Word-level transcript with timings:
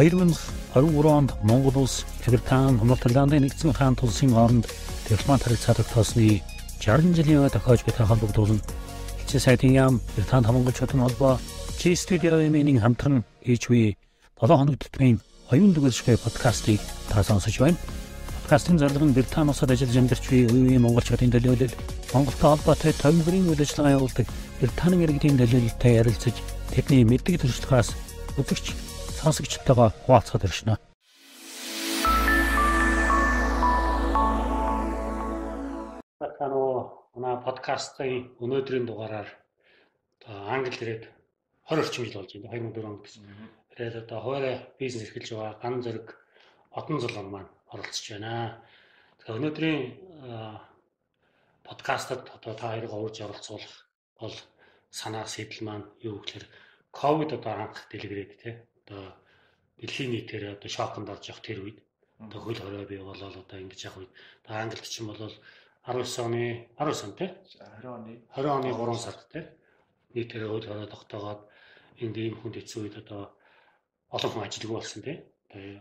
2023 0.00 1.04
онд 1.04 1.34
Монгол 1.42 1.82
улс 1.82 2.06
Британи, 2.26 2.80
Норвегийн 2.80 3.44
нэгдсэн 3.44 3.72
хаан 3.76 3.94
тулсын 3.96 4.32
хооронд 4.32 4.64
дипломат 5.04 5.44
харилцааг 5.44 5.84
тоосны 5.92 6.40
60 6.80 7.12
жилийн 7.12 7.44
өмнө 7.44 7.52
тохиож 7.52 7.84
буй 7.84 7.92
холбогдуулан 7.92 8.60
хичээл 9.20 9.44
сайтын 9.44 9.76
яам 9.76 10.00
Британи 10.16 10.46
хамгаалчдын 10.46 11.04
холбоо 11.04 11.36
Чи 11.76 11.92
студиогийн 11.96 12.80
хамтран 12.80 13.24
хийж 13.44 13.68
буй 13.68 13.96
7 14.40 14.56
хоног 14.56 14.80
төтмийн 14.80 15.20
оюун 15.52 15.76
дүгэлшгүй 15.76 16.16
подкастыг 16.16 16.80
та 17.12 17.20
сонсож 17.20 17.60
байна. 17.60 17.76
Подкастын 18.40 18.80
зарлага 18.80 19.04
нь 19.04 19.12
Британи 19.12 19.52
улсад 19.52 19.68
ажиллаж 19.68 19.96
амьдарч 20.00 20.24
буй 20.32 20.48
үеийн 20.48 20.80
монголчуудын 20.80 21.28
төлөөлөл 21.28 21.76
Монголтой 22.16 22.48
холбоотой 22.56 22.92
төвлөрийн 22.96 23.52
үйл 23.52 23.60
ажиллагаа 23.60 23.96
явуулдаг 24.00 24.26
Британи 24.64 25.04
иргэдийн 25.04 25.36
төлөөлөлтэй 25.36 25.92
ярилцаж 26.00 26.36
тэдний 26.72 27.04
мэддэг 27.04 27.44
туршлагаас 27.44 27.92
үзэгч 28.40 28.89
сонсогчтойгоо 29.20 29.88
хуваалцахад 30.04 30.44
иршнэ. 30.48 30.74
Батано 36.20 36.64
манай 37.12 37.36
подкастын 37.44 38.32
өнөөдрийн 38.40 38.86
дугаараар 38.88 39.28
англи 40.24 40.72
хэлээр 40.72 41.02
20 41.68 41.84
орчим 41.84 42.04
жил 42.04 42.16
болж 42.16 42.32
байна. 42.32 42.48
2004 42.72 42.88
онд 42.88 43.02
гэсэн. 43.04 43.22
Тэгээд 43.76 43.96
одоо 44.08 44.18
хуваарай 44.24 44.56
бизнес 44.80 45.04
эрхэлж 45.04 45.28
байгаа 45.36 45.60
ган 45.60 45.74
зэрэг 45.84 46.08
одон 46.78 46.96
зулган 47.00 47.28
маань 47.28 47.50
оролцож 47.72 48.06
байна. 48.16 48.64
Тэгэхээр 49.20 49.38
өнөөдрийн 49.40 49.80
подкастад 51.68 52.24
одоо 52.36 52.54
та 52.56 52.72
хоёрыг 52.72 52.92
урьж 52.92 53.20
оролцуулах 53.20 53.74
бол 54.16 54.36
санаа 54.88 55.28
сэтэл 55.28 55.60
маань 55.68 55.86
юу 56.08 56.24
гэхээр 56.24 56.44
ковид 56.98 57.30
одоо 57.36 57.52
анх 57.68 57.84
дэлгэрээд 57.92 58.32
тий 58.40 58.54
одоо 58.90 59.14
дэлхийн 59.78 60.10
нийтээр 60.10 60.58
одоо 60.58 60.68
шоконд 60.68 61.08
орж 61.14 61.30
явах 61.30 61.46
тэр 61.46 61.62
үед 61.62 61.78
одоо 62.18 62.40
хөл 62.42 62.58
хорой 62.58 62.86
бий 62.90 62.98
болол 62.98 63.30
одоо 63.30 63.58
ингэж 63.62 63.80
явах 63.86 64.02
үед. 64.02 64.12
Одоо 64.42 64.56
Англид 64.58 64.90
ч 64.90 64.98
юм 65.00 65.14
бол 65.14 65.22
19 65.86 66.26
оны 66.26 66.66
19 66.74 67.06
он 67.06 67.14
тий 67.14 67.30
20 67.78 67.86
оны. 67.86 68.12
20 68.34 68.50
оны 68.58 68.70
3 68.74 68.98
сард 68.98 69.20
тий 69.30 69.44
нийтээр 70.14 70.50
хөл 70.50 70.66
хорой 70.66 70.88
тогтоогоод 70.90 71.40
энд 72.02 72.16
ийм 72.18 72.34
хүнд 72.42 72.58
хэцүү 72.58 72.80
үед 72.82 72.96
одоо 72.98 73.22
олон 74.10 74.30
хүн 74.34 74.46
ажилгүй 74.46 74.76
болсон 74.76 75.02
тий 75.06 75.16
одоо 75.48 75.80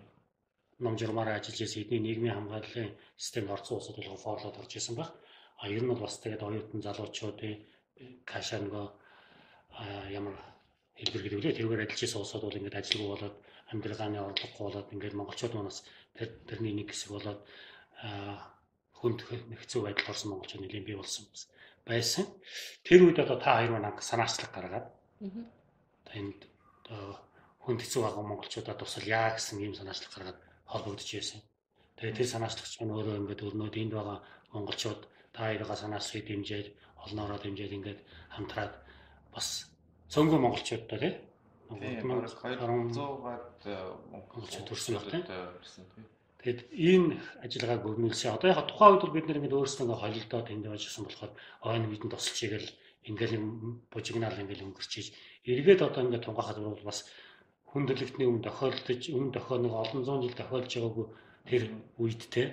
ном 0.79 0.95
журмаараа 0.95 1.41
ажиллаж 1.41 1.59
байсан 1.59 1.81
эдний 1.81 1.99
нийгмийн 1.99 2.37
хамгааллын 2.37 2.95
системд 3.17 3.49
орсон 3.51 3.77
улсууд 3.77 3.97
бол 3.97 4.23
форлоод 4.23 4.59
орж 4.61 4.71
исэн 4.77 4.95
баг. 4.95 5.09
А 5.59 5.67
ер 5.67 5.83
нь 5.83 5.91
бол 5.91 6.05
бас 6.05 6.15
тэгээд 6.21 6.45
оюутан 6.47 6.79
залуучуудын 6.85 7.57
кашаа 8.23 8.59
нөгөө 8.63 8.85
ямар 10.15 10.35
хэлбэр 10.99 11.23
гэдэг 11.23 11.39
үлээ 11.39 11.57
тэргээр 11.57 11.83
ажиллаж 11.87 12.13
улсууд 12.15 12.43
бол 12.43 12.59
ингээд 12.59 12.79
ажилгүй 12.79 13.09
болоод 13.09 13.35
амьдралгааны 13.71 14.19
орлогогүй 14.19 14.63
болоод 14.67 14.93
ингээд 14.93 15.17
монголчууд 15.17 15.53
манаас 15.55 15.79
тэр 16.17 16.29
тэрний 16.49 16.73
нэг 16.75 16.91
хэсэг 16.91 17.09
болоод 17.15 17.39
хүнд 18.99 19.19
хэцүү 19.63 19.81
байдал 19.83 20.11
орсон 20.11 20.29
монголчууд 20.35 20.63
нэлийн 20.63 20.87
бий 20.87 20.97
болсон 20.99 21.25
байсан. 21.87 22.25
Тэр 22.83 23.07
үед 23.07 23.19
одоо 23.23 23.39
та 23.39 23.57
хоёр 23.57 23.71
маань 23.79 23.95
санаачлаг 24.03 24.51
гаргаад 24.51 24.87
энд 26.19 26.39
хүнд 27.63 27.79
хэцүү 27.81 28.01
байгаа 28.03 28.23
монголчуудад 28.27 28.79
тусал 28.79 29.07
яа 29.07 29.31
гэсэн 29.35 29.63
ийм 29.63 29.73
санаачлаг 29.77 30.11
гаргаад 30.11 30.39
холбогдож 30.67 31.09
байсан. 31.15 31.39
Тэгээд 31.95 32.17
тэр 32.19 32.27
санаачлагч 32.27 32.73
маань 32.79 32.95
өөрөө 32.95 33.19
ингээд 33.23 33.45
өрнөд 33.47 33.75
энд 33.79 33.93
байгаа 33.95 34.17
монголчууд 34.51 35.01
та 35.31 35.39
хоёроо 35.47 35.75
санаачлыг 35.75 36.23
дэмжиж 36.27 36.65
олноороо 37.05 37.39
дэмжиж 37.39 37.71
ингээд 37.71 37.99
хамтраад 38.35 38.73
бас 39.31 39.68
цөөнгөө 40.09 40.39
монголчуудтай 40.41 40.99
тийм 40.99 41.15
200-аад 41.69 43.61
э, 43.65 43.77
монголчууд 44.09 44.65
төрсэн 44.65 44.93
баг 44.97 45.05
тийм. 45.13 45.23
Тэгэд 46.39 46.59
энэ 46.71 47.19
ажиллагааг 47.45 47.83
өрнүүлсэн. 47.85 48.33
Одоо 48.33 48.49
яг 48.49 48.65
тухайн 48.65 48.97
үед 48.97 49.13
бид 49.13 49.27
нэр 49.27 49.39
ингэ 49.43 49.59
өөрсдөө 49.59 49.85
ингээ 49.85 50.01
холилдоо 50.01 50.41
тэнд 50.47 50.65
байжсэн 50.65 51.03
болохоор 51.05 51.31
ойн 51.67 51.85
бидэн 51.91 52.09
тосолч 52.09 52.39
игээл 52.47 52.69
ингээл 53.05 53.35
бужигнаал 53.91 54.39
ингээл 54.39 54.65
өнгөрчиж 54.71 55.13
эргээд 55.45 55.85
одоо 55.85 56.01
ингээ 56.07 56.25
тунгахад 56.25 56.57
бол 56.63 56.89
бас 56.89 57.05
хүндрэлтний 57.69 58.27
өмнө 58.27 58.47
тохиолдож 58.47 59.03
өмнө 59.13 59.35
тохионог 59.35 59.73
олон 59.77 60.01
зуун 60.07 60.23
жил 60.25 60.39
тохиолж 60.39 60.71
байгаагүй 60.73 61.07
тэр 61.49 61.63
үед 62.01 62.21
те 62.33 62.43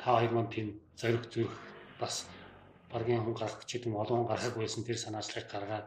та 0.00 0.18
хоёр 0.18 0.32
маань 0.34 0.50
тийм 0.50 0.68
зориг 0.98 1.24
зүрх 1.30 1.54
бас 2.00 2.26
баргийн 2.90 3.22
хүн 3.22 3.36
гарах 3.38 3.60
гэдэг 3.60 3.86
юм 3.86 3.96
олон 4.02 4.26
гарах 4.26 4.56
байсан 4.56 4.82
тэр 4.82 4.98
санаачлалыг 4.98 5.46
гаргаад 5.52 5.86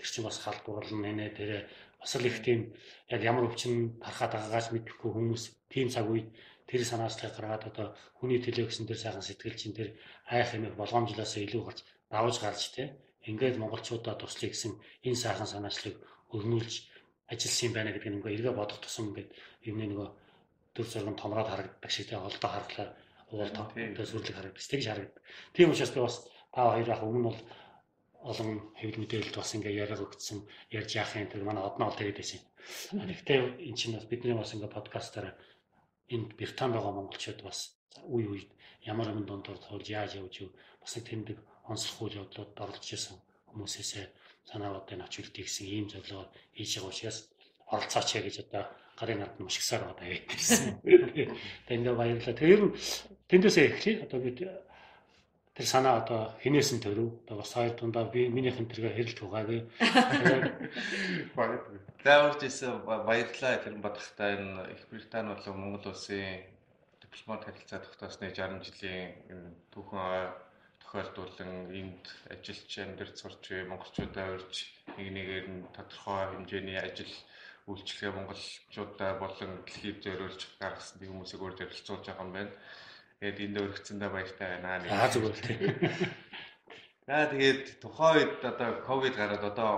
тэр 0.00 0.08
чинь 0.08 0.24
бас 0.24 0.40
халдварлан 0.40 1.04
нэ 1.04 1.28
тэр 1.36 1.68
бас 2.00 2.12
л 2.16 2.24
их 2.24 2.40
тийм 2.40 2.72
яг 3.12 3.20
ямар 3.20 3.44
өвчин 3.44 4.00
тархаад 4.00 4.32
байгаагаас 4.32 4.72
мэдэхгүй 4.72 5.10
хүмүүс 5.12 5.42
тийм 5.68 5.92
цаг 5.92 6.08
үед 6.08 6.32
тэр 6.64 6.80
санаачлалыг 6.88 7.36
гаргаад 7.36 7.68
одоо 7.68 7.86
хүний 8.16 8.40
төлөө 8.40 8.72
гэсэн 8.72 8.88
тэр 8.88 8.96
сайхан 8.96 9.20
сэтгэл 9.20 9.60
чинь 9.60 9.76
тэр 9.76 9.88
айх 10.32 10.48
хэмээх 10.56 10.80
болгоомжлоос 10.80 11.34
илүү 11.44 11.62
гарч 11.68 11.78
давж 12.08 12.36
гарч 12.40 12.62
те 12.72 12.96
ингээд 13.28 13.60
монголчуудаа 13.60 14.16
туслая 14.16 14.50
гэсэн 14.50 14.72
энэ 15.04 15.22
сайхан 15.22 15.48
санаачлалыг 15.50 15.96
өрнүүлж 16.32 16.74
ажилласан 17.28 17.66
юм 17.68 17.74
байна 17.76 17.92
гэдэг 17.92 18.10
нь 18.10 18.18
ингээ 18.18 18.34
эргээ 18.36 18.54
бодох 18.56 18.80
тусам 18.80 19.12
ингээд 19.12 19.30
юмны 19.68 19.84
нөгөө 19.92 20.08
төр 20.74 20.86
зургийн 20.88 21.20
томроод 21.20 21.48
харагддаг 21.50 21.90
шиг 21.92 22.06
те 22.08 22.16
олдоо 22.16 22.50
харахлаа 22.50 22.88
уул 23.30 23.50
тоо 23.50 24.06
сүрлэг 24.06 24.34
харагддаг 24.34 24.62
тэгж 24.62 24.86
харагддаг. 24.88 25.22
Тийм 25.54 25.70
учраас 25.70 25.92
би 25.94 26.00
бас 26.00 26.16
та 26.54 26.60
хоёр 26.70 26.90
ах 26.90 27.02
өмнө 27.02 27.28
бол 27.28 27.40
олон 28.22 28.74
хэвлэл 28.76 29.00
мэдээлэлд 29.00 29.36
бас 29.36 29.54
ингээ 29.56 29.80
яриаг 29.82 30.00
өгсөн 30.04 30.38
ярьж 30.76 30.90
яах 31.00 31.16
юм 31.16 31.28
тэр 31.32 31.44
манай 31.44 31.64
одноо 31.64 31.90
тэгээд 31.92 32.20
байсан. 32.20 32.40
Гэхдээ 32.92 33.38
эн 33.68 33.76
чинь 33.78 33.96
бас 33.96 34.06
бидний 34.08 34.36
бас 34.36 34.52
ингээ 34.52 34.76
подкастаар 34.76 35.36
энд 36.14 36.36
Британи 36.36 36.74
байгаа 36.76 36.92
монголчууд 36.96 37.40
бас 37.42 37.80
үе 38.04 38.26
үед 38.28 38.50
ямар 38.84 39.08
юм 39.08 39.24
дондор 39.24 39.56
туулж 39.58 39.86
яаж 39.88 40.20
явж 40.20 40.34
юу 40.44 40.50
бас 40.80 40.92
тэмдэг 40.92 41.38
онцлох 41.64 41.98
үйл 42.02 42.20
явдлууд 42.20 42.52
оролцож 42.60 42.92
исэн 42.92 43.16
хүмүүсээсээ 43.48 44.06
санаа 44.44 44.70
бодыг 44.74 45.00
авч 45.00 45.14
үлдээ 45.20 45.44
гэсэн 45.46 45.66
ийм 45.66 45.86
зөвлөгөө 45.88 46.26
хийж 46.56 46.70
байгаа 46.76 46.92
учраас 46.92 47.18
оролцооч 47.72 48.08
яа 48.16 48.24
гэж 48.26 48.36
одоо 48.44 48.64
гарын 48.98 49.24
ард 49.24 49.36
нь 49.38 49.46
мушгсаар 49.46 49.82
байгаа 49.86 50.20
байсан. 50.28 50.76
Тэгээд 50.84 51.78
ингээ 51.78 51.94
баярлалаа. 51.96 52.36
Тэр 52.36 52.60
нь 52.68 52.74
тэндээсээ 53.30 53.66
эхлэе. 53.70 54.02
Одоо 54.04 54.18
бид 54.20 54.38
тэр 55.60 55.68
санаа 55.68 56.00
одоо 56.00 56.32
хинээс 56.40 56.72
нь 56.72 56.80
төрөв. 56.80 57.28
Одоо 57.28 57.44
бас 57.44 57.52
хоёр 57.52 57.76
дундаа 57.76 58.08
би 58.08 58.32
минийхэн 58.32 58.64
тэргээ 58.64 58.96
хэрэлж 58.96 59.20
угаагүй. 59.20 59.68
Зааварч 62.00 62.40
исэн 62.48 62.80
баярлалаа 62.88 63.60
тэр 63.60 63.76
бодохтой 63.76 64.40
энэ 64.40 64.72
Их 64.72 64.88
Британи 64.88 65.36
болон 65.36 65.60
Монгол 65.60 65.92
улсын 65.92 66.48
дипломат 67.04 67.44
харилцаа 67.44 67.84
тогтоосны 67.84 68.32
60 68.32 68.64
жилийн 68.64 69.20
энэ 69.28 69.52
түүхэн 69.76 70.32
тохиолдуулан 70.80 71.68
энд 71.76 72.08
ажиллаж 72.32 72.72
амьдарч 72.80 73.20
сурч 73.20 73.44
монголчуудаа 73.68 74.40
урьж 74.40 74.64
нэг 74.96 75.12
нэгээр 75.12 75.46
нь 75.52 75.68
тодорхой 75.76 76.40
хэмжээний 76.40 76.80
ажил 76.80 77.12
үйлчлэгээ 77.68 78.16
монголчуудаа 78.16 79.12
болон 79.20 79.60
дэлхийд 79.68 80.08
зориулж 80.08 80.40
гаргасан 80.56 81.04
хүмүүсийг 81.04 81.44
өөр 81.44 81.68
ярилцуулж 81.68 82.08
байгаа 82.08 82.24
юм 82.24 82.32
байна. 82.32 82.56
Тэгээд 83.20 83.40
энд 83.44 83.56
өргөцсөндөө 83.60 84.10
баяртай 84.16 84.48
байна. 84.64 84.80
Аа 84.88 85.12
зүгээр 85.12 85.36
тийм. 85.44 85.60
За 87.06 87.28
тэгээд 87.28 87.84
тухайн 87.84 88.16
үед 88.16 88.40
одоо 88.40 88.80
ковид 88.80 89.12
гараад 89.12 89.44
одоо 89.44 89.72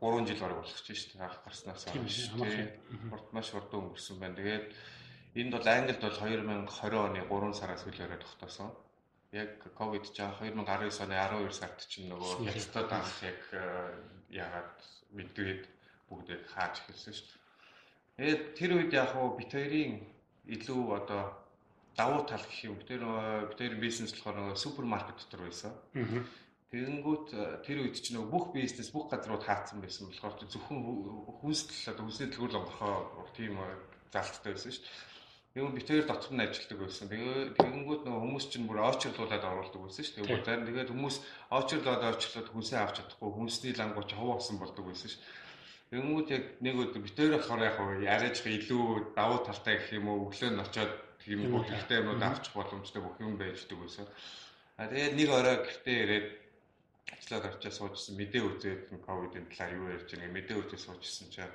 3 0.00 0.24
жил 0.24 0.40
бараг 0.40 0.64
ч 0.64 0.96
шүү 0.96 1.20
дээ. 1.20 1.28
Анх 1.28 1.44
гарснаас 1.44 1.84
хойш 1.84 2.32
тийм. 2.32 2.72
Урд 3.12 3.28
маш 3.36 3.52
урд 3.52 3.68
өнгөрсөн 3.76 4.16
байна. 4.16 4.40
Тэгээд 4.40 4.66
энд 5.36 5.52
бол 5.52 5.68
Англид 5.68 6.00
бол 6.00 6.16
2020 6.16 6.96
оны 6.96 7.20
3 7.28 7.60
сараас 7.60 7.84
хөлөөрөө 7.84 8.20
тогтоосон. 8.24 8.72
Яг 9.36 9.60
ковид 9.76 10.08
жаа 10.16 10.32
2019 10.40 11.04
оны 11.04 11.16
12 11.20 11.52
сард 11.52 11.78
чинь 11.92 12.08
нөгөө 12.08 12.48
хятадд 12.56 12.88
анх 12.88 13.12
яг 13.20 13.40
э, 13.52 13.60
яагаад 14.32 14.80
мэдгээд 15.12 15.62
бүгдээ 16.08 16.40
хааж 16.56 16.80
эхэлсэн 16.88 17.12
шүү 17.12 17.28
дээ. 17.28 17.44
Тэгээд 18.16 18.42
тэр 18.56 18.70
үед 18.80 18.90
яг 18.96 19.12
хуу 19.12 19.36
бит 19.36 19.52
хоёрын 19.52 20.00
илүү 20.48 20.82
одоо 20.96 21.36
давуу 21.98 22.22
тал 22.24 22.40
гэх 22.46 22.70
юм. 22.70 22.78
Тэр 22.86 23.02
тэр 23.58 23.74
бизнес 23.82 24.14
болохоор 24.14 24.54
супермаркет 24.54 25.18
дотор 25.18 25.50
байсан. 25.50 25.74
Тэгэнгүүт 26.68 27.28
э, 27.32 27.64
тэр 27.64 27.80
үед 27.80 27.96
чинь 27.96 28.20
нөгөө 28.20 28.28
бүх 28.28 28.46
бизнес 28.52 28.92
бүх 28.92 29.08
газрууд 29.08 29.40
хаацсан 29.40 29.80
байсан 29.80 30.12
болохоор 30.12 30.36
зөвхөн 30.52 30.84
хүнстэл 31.40 31.96
одоо 31.96 32.04
хүнсний 32.04 32.28
төлөв 32.28 32.60
онгорхоо 32.60 33.24
тийм 33.32 33.56
э, 33.56 33.72
залттай 34.12 34.52
байсан 34.52 34.76
шүү 34.76 34.84
дээ. 34.84 35.08
Тэгвэл 35.56 35.76
бит 35.80 35.88
хоёр 35.88 36.04
дотор 36.04 36.32
нь 36.36 36.44
ажилладаг 36.44 36.78
байсан. 36.84 37.08
Тэгэнгүүт 37.08 38.02
нөгөө 38.04 38.20
хүмүүс 38.20 38.46
чинь 38.52 38.68
бүр 38.68 38.84
очрлуулад 38.84 39.48
оруулдаг 39.48 39.80
байсан 39.80 40.04
шүү 40.04 40.28
дээ. 40.28 40.44
Зарим 40.44 40.68
тэгээд 40.68 40.92
хүмүүс 40.92 41.16
очрлоод 41.56 42.02
очрлоод 42.04 42.48
хүнсээ 42.52 42.78
авч 42.84 42.94
чадахгүй 43.00 43.30
хүнсний 43.32 43.72
лангууч 43.72 44.10
хов 44.12 44.28
болсон 44.36 44.60
болдог 44.60 44.84
байсан 44.92 45.08
шүү. 45.08 45.24
Тэгэнгүүт 45.88 46.28
яг 46.36 46.44
нэг 46.60 46.74
өдөр 46.84 47.00
бит 47.00 47.16
хоёр 47.16 47.32
болохоор 47.40 47.64
яг 47.64 48.12
арайж 48.12 48.44
илүү 48.44 49.16
давуу 49.16 49.40
талтай 49.40 49.80
гэх 49.80 49.96
юм 49.96 50.12
уу 50.12 50.28
өглөө 50.28 50.52
нь 50.52 50.60
очоод 50.60 50.92
тийм 51.22 51.50
бүх 51.52 51.68
ихтэй 51.70 51.98
юмуд 52.00 52.22
авчих 52.22 52.54
боломжтой 52.54 53.02
бүх 53.02 53.16
юм 53.20 53.38
байждаг 53.38 53.78
байсан. 53.78 54.06
А 54.76 54.86
тэгээд 54.90 55.14
нэг 55.18 55.28
орой 55.30 55.56
гэртээ 55.64 55.98
ирээд 56.04 56.28
ажиллаад 57.14 57.44
очиж 57.58 57.74
суужсэн 57.74 58.14
мэдээ 58.16 58.42
үзээд 58.46 58.82
ковидын 59.06 59.46
талаар 59.50 59.72
юу 59.78 59.88
ярьж 59.96 60.08
байгаа 60.12 60.32
мэдээ 60.36 60.56
үзээд 60.60 60.84
суужсэн 60.84 61.28
чинь 61.34 61.54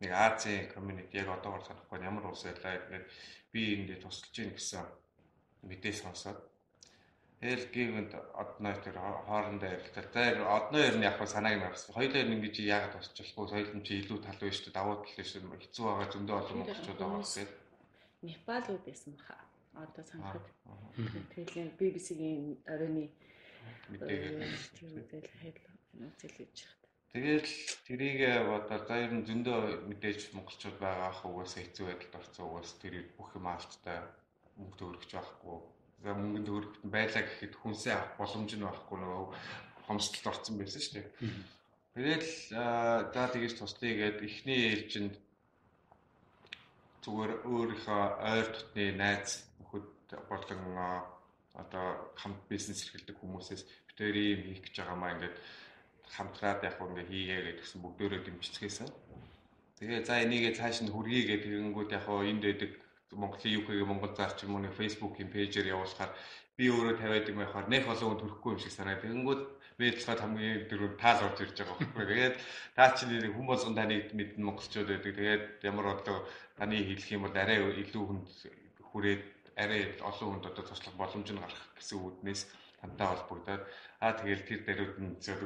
нэг 0.00 0.10
Азийн 0.10 0.72
community 0.74 1.14
яг 1.22 1.28
одоогор 1.30 1.62
санахгүй 1.64 1.98
ямар 2.02 2.26
улс 2.26 2.42
байлаа 2.44 2.80
тэгээд 2.82 3.06
би 3.52 3.60
энд 3.74 3.90
тусалж 4.02 4.34
ийн 4.38 4.52
гэсэн 4.56 4.84
мэдээ 5.68 5.94
сонсоод 5.94 6.38
Тэгэл 7.44 7.68
гівэнд 7.76 8.12
одноо 8.40 8.72
тэр 8.80 8.96
хоорондоо 8.96 9.68
ярилцлаа. 9.68 10.08
За 10.16 10.48
одноо 10.48 10.80
ер 10.80 10.96
нь 10.96 11.04
яг 11.04 11.20
санааг 11.28 11.60
нь 11.60 11.64
гаргасан. 11.66 11.92
Хоёулаа 11.92 12.24
нь 12.24 12.34
ингэж 12.40 12.56
яагаад 12.64 13.04
тусчихгүй 13.04 13.46
соёл 13.52 13.68
юм 13.74 13.84
чи 13.84 14.00
илүү 14.00 14.18
тал 14.24 14.40
байж 14.40 14.64
шүү 14.64 14.72
давуу 14.72 15.04
тал 15.04 15.12
биш 15.12 15.36
хэцүү 15.36 15.84
байгаа 15.84 16.08
зөндөө 16.08 16.36
олон 16.40 16.56
монголчууд 16.64 17.00
байгаа 17.04 17.20
гэсэн. 17.20 17.48
Непал 18.24 18.64
уу 18.72 18.80
байсан 18.86 19.12
баха. 19.18 19.36
Одоо 19.74 20.04
санахад. 20.04 20.46
Тэгэл 21.34 21.76
BBC-ийн 21.78 22.56
оройны 22.64 23.10
тэр 24.00 24.32
үйл 24.80 25.28
хайрлаа 25.40 25.74
үзэлж 25.94 26.58
байгаа. 26.64 26.84
Тэгэл 27.14 27.50
тэрийг 27.86 28.20
бодоо 28.50 28.78
за 28.86 28.94
ер 29.04 29.12
нь 29.14 29.26
зөндөө 29.28 29.86
мэдээж 29.86 30.34
монголчууд 30.34 30.78
байгаа 30.82 31.08
ах 31.14 31.20
угаасаа 31.22 31.62
хэцүү 31.62 31.86
байдалд 31.86 32.18
орсон 32.18 32.44
угаас 32.48 32.70
тэр 32.82 32.94
бүх 33.14 33.30
юм 33.38 33.46
аалттай 33.46 33.98
мөнгө 34.58 34.76
төгрөгч 34.78 35.10
байхгүй. 35.14 35.58
За 36.02 36.10
мөнгөнд 36.10 36.46
төгрөгт 36.48 36.76
байлаа 36.90 37.22
гэхэд 37.22 37.54
хүнсээ 37.54 37.94
авах 37.94 38.14
боломж 38.18 38.50
нь 38.56 38.66
байхгүй 38.66 38.98
нөгөө 38.98 39.24
хомсдолд 39.86 40.26
орсон 40.32 40.54
байсан 40.58 40.82
шүү 40.82 40.94
дээ. 40.98 41.08
Тэгэл 41.94 42.26
за 43.14 43.30
тэгэж 43.30 43.52
туслая 43.62 43.94
гээд 43.94 44.18
эхний 44.26 44.60
ээлжинд 44.74 45.14
зүгээр 47.04 47.32
өөрийнхөө 47.44 48.02
ойр 48.32 48.46
дотны 48.48 48.84
найз 48.96 49.44
нөхөд 49.60 49.86
болон 50.28 50.60
одоо 51.54 51.86
хамт 52.16 52.40
бизнес 52.48 52.80
эрхэлдэг 52.84 53.16
хүмүүсээс 53.20 53.62
битээр 53.88 54.16
юм 54.16 54.42
хийх 54.48 54.62
гэж 54.64 54.74
байгаамаа 54.80 55.12
ингээд 55.14 55.36
хамтраад 56.16 56.60
яг 56.64 56.76
ингээ 56.80 57.06
хийгээ 57.12 57.40
гэдгсэн 57.46 57.80
бүгдөө 57.84 58.08
дэмжицгээсэн. 58.24 58.88
Тэгээ 59.78 60.00
за 60.08 60.24
энийгээ 60.24 60.52
цааш 60.58 60.82
нь 60.82 60.92
хүргэе 60.94 61.22
гэдэг 61.28 61.50
тэгэнгүүт 61.52 61.90
яг 61.94 62.04
хоо 62.08 62.24
энд 62.24 62.42
байдаг 62.42 62.70
Монголын 63.20 63.56
UK-ийн 63.58 63.88
Монгол 63.88 64.14
зарч 64.16 64.44
юм 64.44 64.56
уу 64.56 64.70
Facebook-ийн 64.80 65.30
пэйжээр 65.30 65.72
явуулахаар 65.74 66.12
би 66.56 66.70
өөрөө 66.70 66.96
тавиад 66.98 67.28
юм 67.30 67.38
байхаар 67.42 67.66
нэх 67.66 67.86
олон 67.90 68.18
төрөхгүй 68.18 68.50
юм 68.54 68.60
шиг 68.62 68.74
санаа. 68.74 69.02
Тэгэнгүүт 69.02 69.42
мэдлэгэд 69.78 70.22
хамгийн 70.22 70.70
дөрөв 70.70 70.92
таал 71.02 71.26
орж 71.26 71.38
ирж 71.42 71.56
байгаа 71.58 71.76
байхгүй. 71.82 72.06
Тэгээд 72.06 72.36
таа 72.78 72.88
чи 72.94 73.04
нэг 73.10 73.34
хүн 73.34 73.46
болгон 73.50 73.74
таныг 73.74 74.14
мэднэ 74.14 74.44
монголчууд 74.46 74.86
байдаг. 74.86 75.12
Тэгээд 75.18 75.44
ямар 75.66 75.86
одоо 75.98 76.16
таны 76.54 76.78
хэлэх 76.78 77.10
юм 77.10 77.26
бол 77.26 77.34
арай 77.34 77.58
илүү 77.58 78.04
хүнд 78.06 78.28
хүрээд 78.86 79.22
арай 79.58 79.80
олон 79.98 80.28
хүнд 80.38 80.46
одоо 80.46 80.62
туслах 80.62 80.94
боломж 80.94 81.28
нь 81.30 81.42
гарах 81.42 81.62
гэсэн 81.74 81.98
үүднээс 81.98 82.42
тантай 82.78 83.06
холбогдоод 83.10 83.62
аа 83.98 84.12
тэгэл 84.14 84.46
тэр 84.46 84.60
даруйд 84.62 84.96
нь 85.02 85.18
зөв 85.18 85.40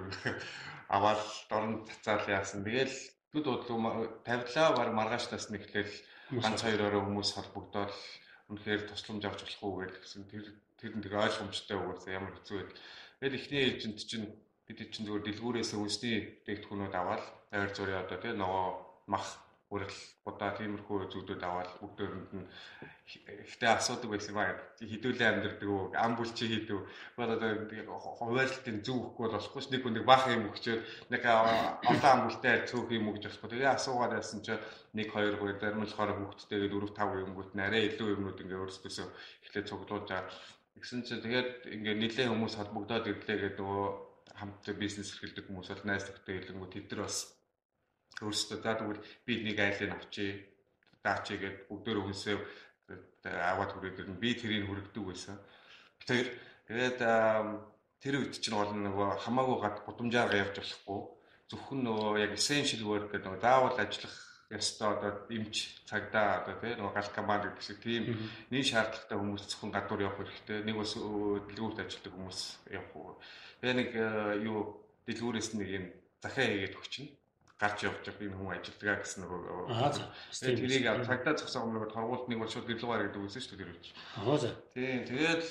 аваад 0.92 1.20
дорн 1.48 1.88
цацаал 1.88 2.28
яасан. 2.28 2.64
Тэгэл 2.68 2.96
төд 3.32 3.44
бодлого 3.48 4.12
тавилаа 4.28 4.68
баг 4.76 4.88
маргааш 4.92 5.24
тас 5.32 5.48
нэхлээл 5.48 5.94
ганц 6.30 6.60
хоёр 6.62 6.82
орой 6.88 7.02
хүмүүс 7.04 7.30
холбогдоод 7.34 7.92
үнэхээр 8.52 8.82
тусламж 8.88 9.22
авч 9.24 9.40
болох 9.44 9.62
уу 9.64 9.74
гэсэн 9.88 10.28
тэр 10.28 10.44
тэр 10.78 10.92
нэг 10.96 11.12
ойлгомжтой 11.12 11.76
угаасаа 11.76 12.16
ямар 12.16 12.34
хэцүү 12.36 12.56
байд. 12.60 12.72
Тэгэл 13.18 13.38
эхний 13.38 13.62
ээлжинд 13.64 13.98
чинь 13.98 14.26
бид 14.68 14.78
чинь 14.92 15.06
зөвхөн 15.08 15.24
дэлгүүрээс 15.24 15.72
үнсний 15.74 16.16
дээгтхүүнүүд 16.44 16.94
аваад 16.94 17.24
ойр 17.50 17.70
зургийн 17.72 18.04
одоо 18.04 18.18
тий 18.20 18.32
нөгөө 18.36 18.66
мах 19.08 19.26
үрэл 19.68 19.98
удаа 20.24 20.56
тиймэрхүү 20.56 21.12
зүйлүүд 21.12 21.42
аваад 21.44 21.70
бүгдөөрэнд 21.76 22.30
нь 22.40 22.46
ихтэй 23.44 23.68
асуудаг 23.68 24.08
байсан 24.16 24.32
ба. 24.32 24.56
Хідүүлээ 24.80 25.28
амьдэрдэг 25.28 25.68
үү 25.68 25.92
ам 25.92 26.16
бүлчи 26.16 26.48
хийдэг 26.48 26.88
одоо 27.20 27.52
хуваарлтын 28.16 28.80
зөв 28.80 28.96
өгөхгүй 28.96 29.24
бол 29.28 29.36
болохгүй 29.36 29.60
ш. 29.60 29.68
Нэг 29.68 29.82
хүн 29.84 29.94
нэг 30.00 30.04
баах 30.08 30.24
юм 30.32 30.48
өгчөөд 30.48 30.80
нэг 31.12 31.22
олон 31.28 32.08
ам 32.08 32.20
бүлтэй 32.24 32.64
цөөх 32.64 32.88
юм 32.96 33.12
өгж 33.12 33.22
болохгүй 33.28 33.48
тэгээ 33.52 33.76
асуугаад 33.76 34.12
байсан 34.16 34.40
чи 34.40 34.56
нэг 34.96 35.08
хоёр 35.12 35.36
гоо 35.36 35.52
дармлахаар 35.60 36.16
хүүхдтэйгээ 36.16 36.72
дөрөв 36.72 36.92
тав 36.96 37.12
юмгүйт 37.12 37.52
нарай 37.52 37.92
илүү 37.92 38.08
юмнууд 38.16 38.40
ингээ 38.40 38.62
өөрсдөөсөө 38.64 39.08
эхлээд 39.44 39.68
цуглуулж 39.68 40.08
байгаа 40.08 40.32
гэсэн 40.80 41.02
чи 41.04 41.14
тэгээд 41.20 41.50
ингээ 41.76 41.96
нэлээд 41.98 42.30
хүмүүс 42.32 42.54
холбогдоод 42.56 43.10
ирлээ 43.10 43.36
гэдэг 43.36 43.60
нөгөө 43.60 43.88
хамт 44.38 44.64
бизнес 44.78 45.10
эрхэлдэг 45.12 45.44
хүмүүс 45.50 45.68
бол 45.74 45.84
найз 45.90 46.04
нөхдөд 46.06 46.34
хэлэнгүү 46.38 46.68
тэд 46.70 46.86
нар 46.94 47.02
бас 47.04 47.37
өөрсдөө 48.22 48.58
за 48.62 48.74
тэгвэл 48.74 49.02
би 49.26 49.32
нэг 49.46 49.58
айлыг 49.62 49.92
авчи 49.94 50.26
даачи 51.02 51.38
гэд 51.38 51.56
бүгдөө 51.70 51.94
өгнсөө 52.02 52.36
аваад 53.24 53.70
хүрээд 53.72 54.00
ирнэ. 54.02 54.18
Би 54.18 54.34
тэрийг 54.34 54.66
хүрэгдэг 54.66 55.04
байсан. 55.04 55.36
Тэр 56.02 56.26
тэгээд 56.66 56.98
тэр 58.02 58.14
үед 58.18 58.34
чинь 58.40 58.58
бол 58.58 58.72
нөгөө 58.72 59.22
хамаагүй 59.22 59.58
гад 59.62 59.76
гудамжаар 59.86 60.34
явж 60.34 60.56
болохгүй. 60.58 61.00
Зөвхөн 61.48 61.80
нөгөө 61.86 62.12
яг 62.22 62.32
essential 62.34 62.82
work 62.88 63.08
гэдэг 63.12 63.28
нөгөө 63.28 63.42
заавал 63.44 63.78
ажиллах 63.78 64.16
ёстой 64.48 64.88
одоо 64.96 65.12
эмч 65.28 65.84
цагдаа 65.84 66.40
одоо 66.40 66.54
тийм 66.60 66.80
нөгөө 66.80 66.94
гал 66.96 67.10
команд 67.12 67.42
гэдэг 67.44 67.64
шиг 67.64 67.78
тийм 67.84 68.02
нэг 68.48 68.64
шаардлагатай 68.64 69.16
хүмүүс 69.18 69.44
зөвхөн 69.48 69.72
гадуур 69.72 70.04
явах 70.08 70.18
хэрэгтэй. 70.24 70.64
Нэг 70.64 70.76
бас 70.76 70.92
дэлгүүрт 70.96 71.78
ажилладаг 71.84 72.12
хүмүүс 72.16 72.40
явах. 72.72 73.20
Тэгээ 73.60 73.76
нэг 73.76 73.90
юу 74.44 74.58
дэлгүүрээс 75.04 75.48
нэг 75.56 75.68
юм 75.68 75.84
захиа 76.20 76.48
хийгээд 76.48 76.78
өгчнө 76.80 77.17
гарч 77.58 77.78
явж 77.82 78.06
байгаа 78.06 78.22
энэ 78.22 78.38
хүн 78.38 78.54
ажилтгаа 78.54 78.96
гэсэн 79.02 79.20
нөгөө 79.26 79.40
тэрийг 80.38 80.86
цагдаа 81.02 81.34
зогсоогоо 81.34 81.70
нөгөө 81.74 81.90
торгуулт 81.90 82.26
нэг 82.30 82.38
бол 82.38 82.52
шууд 82.54 82.66
гэрлүүгээр 82.70 83.04
гэдэг 83.10 83.22
үсэн 83.26 83.42
шүү 83.42 83.56
дээ 83.58 83.62
тэр 83.66 83.72
үуч. 83.74 83.86
Аа 84.22 84.38
за. 84.38 84.50
Тийм 84.70 84.98
тэгэл 85.10 85.46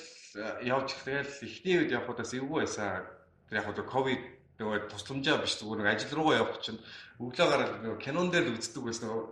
явж 0.64 0.88
тэгэл 1.04 1.34
эхний 1.44 1.76
үед 1.84 1.92
явхудаас 1.92 2.32
эвгүй 2.32 2.64
байсан. 2.64 3.04
Тэр 3.52 3.60
яг 3.60 3.68
одоо 3.68 3.84
ковид 3.84 4.24
нөгөө 4.56 4.88
тусламжаа 4.88 5.44
биш 5.44 5.60
зүгээр 5.60 5.80
нэг 5.84 5.92
ажил 5.92 6.16
руугаа 6.16 6.40
явах 6.48 6.64
чинь 6.64 6.80
өглөө 7.20 7.48
гараад 7.52 7.84
нөгөө 7.84 8.00
кинон 8.00 8.32
дээр 8.32 8.50
л 8.50 8.56
үздэг 8.56 8.84
байсан 8.88 9.06
нөгөө 9.12 9.26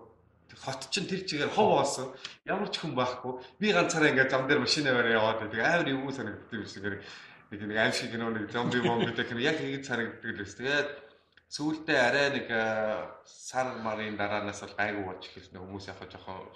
хот 0.54 0.82
чинь 0.92 1.08
тэр 1.08 1.24
чигээр 1.26 1.56
хов 1.56 1.68
боосон 1.80 2.08
ямар 2.46 2.70
ч 2.70 2.84
хүн 2.84 2.96
байхгүй. 2.96 3.34
Би 3.60 3.72
ганцаараа 3.72 4.12
ингээд 4.12 4.32
зам 4.32 4.48
дээр 4.48 4.62
машинаар 4.62 5.08
яваад 5.10 5.48
байдаг. 5.48 5.60
Амар 5.64 5.90
эвгүй 5.90 6.14
санагддаг 6.14 6.54
юм 6.54 6.68
шиг. 6.68 6.84
Нэг 7.52 7.62
нэг 7.66 7.78
аим 7.78 7.94
шиг 7.94 8.12
кино 8.12 8.30
нэг 8.30 8.52
зомби 8.52 8.80
бомби 8.80 9.12
гэх 9.12 9.32
юм. 9.34 9.42
Яг 9.42 9.58
ингэ 9.60 9.84
санагддаг 9.84 10.32
л 10.32 10.40
байсан. 10.40 10.60
Тэгээд 10.62 10.90
сүүлдээ 11.54 12.00
арай 12.02 12.28
нэг 12.34 12.48
сар 13.26 13.68
марын 13.86 14.18
дараанаас 14.18 14.62
бол 14.66 14.76
гайгүй 14.80 15.04
болж 15.06 15.24
эхэлсэн 15.30 15.62
хүмүүс 15.62 15.90
яг 15.92 16.00
жоохон 16.10 16.50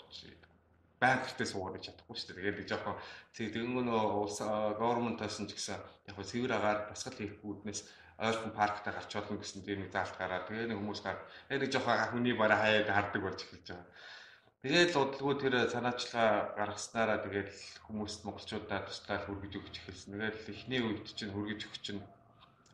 банк 1.00 1.24
гэртээ 1.24 1.48
суугаад 1.48 1.80
гэж 1.80 1.86
чадахгүй 1.88 2.16
шүү 2.16 2.36
дээ. 2.36 2.60
Тэгээд 2.60 2.70
жоохон 2.70 2.96
тэгэнгөө 3.32 3.84
нөө 3.88 4.04
улс 4.20 4.40
government-аас 4.82 5.40
ч 5.40 5.52
гэсэн 5.56 5.80
яг 5.80 6.16
хөө 6.16 6.28
цэвэр 6.28 6.54
агаар 6.60 6.80
басгал 6.92 7.16
хийхгүйднээс 7.16 7.82
ойлгон 8.20 8.52
парктаа 8.52 8.94
гарч 8.94 9.12
болно 9.16 9.40
гэсэн 9.40 9.64
тийм 9.64 9.80
нэг 9.88 9.92
заалт 9.96 10.16
гараад 10.20 10.44
тэгээ 10.52 10.68
нэг 10.68 10.80
хүмүүс 10.84 11.02
гар 11.08 11.24
нэг 11.48 11.72
жоохон 11.72 12.12
хүний 12.12 12.36
бараа 12.36 12.60
хаяад 12.60 12.92
хардаг 12.92 13.22
болж 13.24 13.40
эхэлж 13.48 13.68
байгаа. 13.72 13.88
Тэгээд 14.60 14.92
л 14.92 15.02
удалгүй 15.08 15.36
тэр 15.40 15.56
санаачлага 15.72 16.52
гаргаснараа 16.60 17.24
тэгээд 17.24 17.50
хүмүүст 17.88 18.20
монголчуудаа 18.28 18.80
туслаад 18.84 19.24
хүргэж 19.24 19.54
өгч 19.56 19.76
эхэлсэн. 19.80 20.20
Тэгээд 20.20 20.52
эхний 20.52 20.82
үед 20.84 21.08
чинь 21.16 21.32
хүргэж 21.32 21.62
өгч 21.64 21.80
чинь 21.80 22.04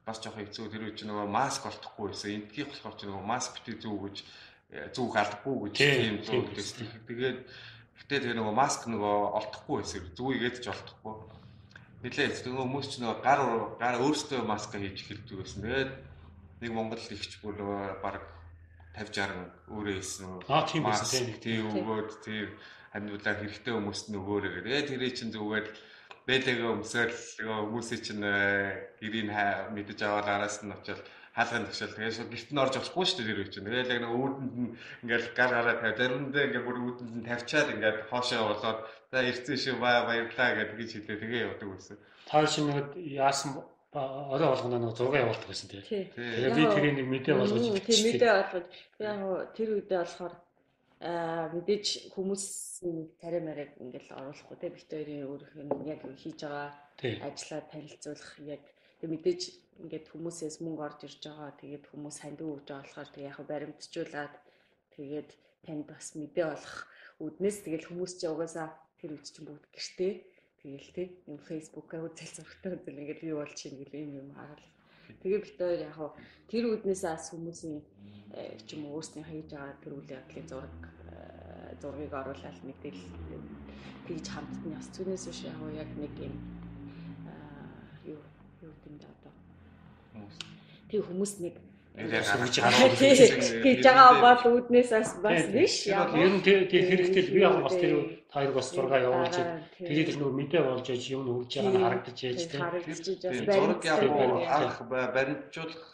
бас 0.05 0.21
жоох 0.21 0.37
хэцүү 0.37 0.69
тэр 0.69 0.85
үуч 0.85 1.01
нөгөө 1.01 1.27
маск 1.27 1.65
олдохгүй 1.65 2.13
байсан. 2.13 2.31
Эндгий 2.37 2.65
болохоор 2.69 2.95
ч 2.95 3.01
нөгөө 3.09 3.25
маск 3.25 3.51
битгий 3.57 3.77
зүг 3.81 3.99
гэж 4.05 4.17
зүг 4.93 5.13
алдахгүй 5.17 5.55
гэж 5.65 5.75
тийм 5.81 6.15
зүг 6.21 6.45
гэсэн. 6.53 6.87
Тэгээд 7.09 7.39
гэтээ 8.05 8.19
тэр 8.21 8.35
нөгөө 8.37 8.53
маск 8.53 8.85
нөгөө 8.85 9.15
олдохгүй 9.41 9.75
байсан. 9.81 10.05
Зүгийгээд 10.13 10.57
ч 10.61 10.65
олдохгүй. 10.69 11.15
Нилээ 12.05 12.29
нөгөө 12.45 12.65
хүмүүс 12.69 12.87
ч 12.91 12.93
нөгөө 13.01 13.17
гар 13.25 13.41
гар 13.81 13.95
өөрсдөө 13.97 14.41
маска 14.45 14.77
хийж 14.77 14.97
эхэлдэг 15.09 15.37
байсан. 15.41 15.59
Тэгээд 15.65 15.91
нэг 16.61 16.71
Монгол 16.71 17.01
ихч 17.01 17.41
бүр 17.41 17.57
нөгөө 17.57 17.81
баг 18.05 18.21
50 18.93 19.09
60 19.09 19.73
өөрөө 19.73 19.95
хийсэн. 19.97 20.25
Аа 20.45 20.63
тийм 20.69 20.83
байсан 20.85 21.33
тийм 21.41 21.73
өгөөд 21.73 22.09
тийм 22.21 22.53
амьдуулаа 22.95 23.35
хэрэгтэй 23.41 23.73
хүмүүст 23.73 24.05
нь 24.13 24.19
өгөөрэй. 24.21 24.63
Тэгээд 24.63 24.87
тэрий 24.87 25.11
чинь 25.11 25.33
зүгээр 25.33 25.67
бэлэгээ 26.25 26.69
өмсөөл 26.73 27.15
хүмүүсийн 27.39 28.01
чинь 28.01 28.25
э, 28.25 28.97
гэрийг 28.97 29.29
мэдэж 29.73 29.99
аваад 30.03 30.27
араас 30.29 30.65
нь 30.65 30.73
очил 30.73 31.01
хаалгын 31.35 31.67
төгшөл 31.67 31.95
тэгээд 31.95 32.15
шууд 32.15 32.31
гэрт 32.31 32.49
нь 32.55 32.61
орж 32.63 32.73
болохгүй 32.79 33.05
шүү 33.05 33.17
дээ 33.19 33.27
тэр 33.27 33.41
үе 33.43 33.51
чинь. 33.51 33.67
Тэгээд 33.67 33.91
яг 33.91 33.99
нэг 34.01 34.13
үүдэнд 34.15 34.55
нь 34.55 34.71
ингээл 35.03 35.27
гар 35.35 35.51
гараа 35.51 35.75
тавь 35.83 35.97
заримдаа 35.99 36.43
ингээд 36.47 36.65
бүр 36.65 36.77
үүдэнд 36.79 37.13
нь 37.19 37.27
тавьчаад 37.27 37.69
ингээд 37.75 37.97
хоошоо 38.07 38.43
болоод 38.55 38.79
за 39.11 39.17
ирцэн 39.19 39.57
шүү 39.59 39.75
баа 39.83 40.07
баярлаа 40.07 40.49
гэдэг 40.55 40.77
гэж 40.79 40.89
хэлээ 40.95 41.19
тэгээ 41.19 41.45
явдаг 41.45 41.67
байсан. 41.75 41.97
Та 42.23 42.47
шиг 42.47 42.65
нэг 42.71 42.87
яасан 42.95 43.51
орой 43.91 44.47
болгоно 44.47 44.79
нэг 44.79 44.95
зураг 44.95 45.15
явуулдаг 45.19 45.49
гэсэн 45.51 45.69
тийм. 45.69 45.83
Тэгээд 46.15 46.55
би 46.55 46.63
тэрийг 46.71 46.95
нэг 47.03 47.07
мэдээ 47.11 47.35
болгож 47.35 47.63
тийм 47.83 47.99
мэдээ 48.07 48.31
болгож 48.39 48.65
яг 49.03 49.19
тэр 49.55 49.69
үедээ 49.75 49.99
болохоор 49.99 50.33
мэдээж 51.05 52.09
хүмүүс 52.17 52.43
царай 53.21 53.41
мараг 53.45 53.71
ингээл 53.77 54.17
оруулахгүй 54.17 54.57
те. 54.57 54.73
Бит 54.73 54.89
хоёрын 54.89 55.29
өөрийнх 55.29 55.53
нь 55.61 55.89
яг 55.93 56.01
хийж 56.01 56.39
байгаа 56.41 56.69
ажлаа 57.27 57.61
танилцуулах 57.69 58.33
яг 58.41 58.63
тэг 58.99 59.09
мэдээж 59.13 59.41
ингээд 59.85 60.05
хүмүүсээс 60.09 60.57
мөнгө 60.65 60.81
орж 60.87 60.99
ирж 61.05 61.21
байгаа. 61.29 61.51
Тэгээд 61.61 61.85
хүмүүс 61.93 62.17
ханд 62.25 62.39
өгж 62.41 62.65
байгаа 62.65 62.81
болохоор 62.81 63.09
тэг 63.13 63.23
яг 63.29 63.37
баримтжуулаад 63.45 64.33
тэгээд 64.97 65.29
танд 65.65 65.85
бас 65.85 66.07
мэдээ 66.17 66.45
болох 66.49 66.77
үднээс 67.21 67.57
тэгэл 67.61 67.89
хүмүүс 67.89 68.13
ч 68.17 68.21
угаасаа 68.25 68.67
тэр 68.97 69.13
үуч 69.13 69.25
чинь 69.29 69.45
бүгд 69.45 69.65
гэртээ. 69.75 70.13
Тэгэл 70.65 70.89
те 70.97 71.03
юм 71.29 71.37
аа 71.37 72.01
үзэл 72.09 72.33
зургтай 72.33 72.71
үзэл 72.73 73.01
ингээд 73.01 73.21
юу 73.29 73.37
болж 73.45 73.53
чинь 73.53 73.77
гэл 73.77 74.01
юм 74.01 74.11
юм 74.25 74.29
хаал 74.33 74.63
Тэгээ 75.21 75.41
бид 75.41 75.57
хоёр 75.61 75.81
яг 75.85 75.97
тэр 76.49 76.65
үднээс 76.73 77.03
бас 77.05 77.29
хүмүүсийн 77.29 77.77
э, 78.33 78.57
ч 78.65 78.73
юм 78.73 78.89
уу 78.89 78.97
өөрсдийн 78.97 79.25
хийж 79.29 79.53
байгаа 79.53 79.77
тэр 79.81 79.93
үйл 79.93 80.09
явдлын 80.17 80.49
зураг 80.49 80.94
зургийг 81.81 82.13
оруулаад 82.13 82.57
мэдээлэл 82.67 83.13
тэгж 84.07 84.25
хамтд 84.29 84.63
нь 84.65 84.75
бас 84.75 84.87
түүнээс 84.95 85.23
биш 85.27 85.39
яг 85.49 85.59
яг 85.75 85.89
нэг 85.99 86.13
юм 86.21 86.35
юу 88.05 88.21
юу 88.63 88.73
гэдэг 88.83 89.09
одоо? 89.09 89.33
Хүмүүс. 90.13 90.35
Тэг 90.89 91.01
хүмүүс 91.07 91.33
нэг 91.43 91.55
хийж 91.95 92.55
байгаа 92.59 92.89
хийж 93.63 93.79
байгаа 93.83 94.11
бол 94.19 94.43
үүднээс 94.59 94.91
бас 95.23 95.43
биш 95.55 95.87
яг 95.87 96.11
ер 96.15 96.31
нь 96.35 96.43
тэр 96.43 96.67
хэрэгтэй 96.67 97.23
би 97.31 97.39
яг 97.39 97.63
бас 97.63 97.75
тэр 97.79 98.14
хоёр 98.35 98.51
бас 98.51 98.67
зураг 98.75 98.99
явуулж 98.99 99.35
тэгээд 99.79 100.07
тэр 100.11 100.17
нөгөө 100.19 100.35
мэдээ 100.35 100.63
болж 100.67 100.87
аж 100.91 101.03
юм 101.07 101.23
үрж 101.31 101.51
байгаа 101.55 101.71
нь 101.71 101.83
харагдаж 101.87 102.19
яж 102.19 102.41
тийм 102.51 102.63
зураг 103.47 103.81
яг 103.87 103.99
анх 104.59 104.77
баримтжуулах 104.91 105.85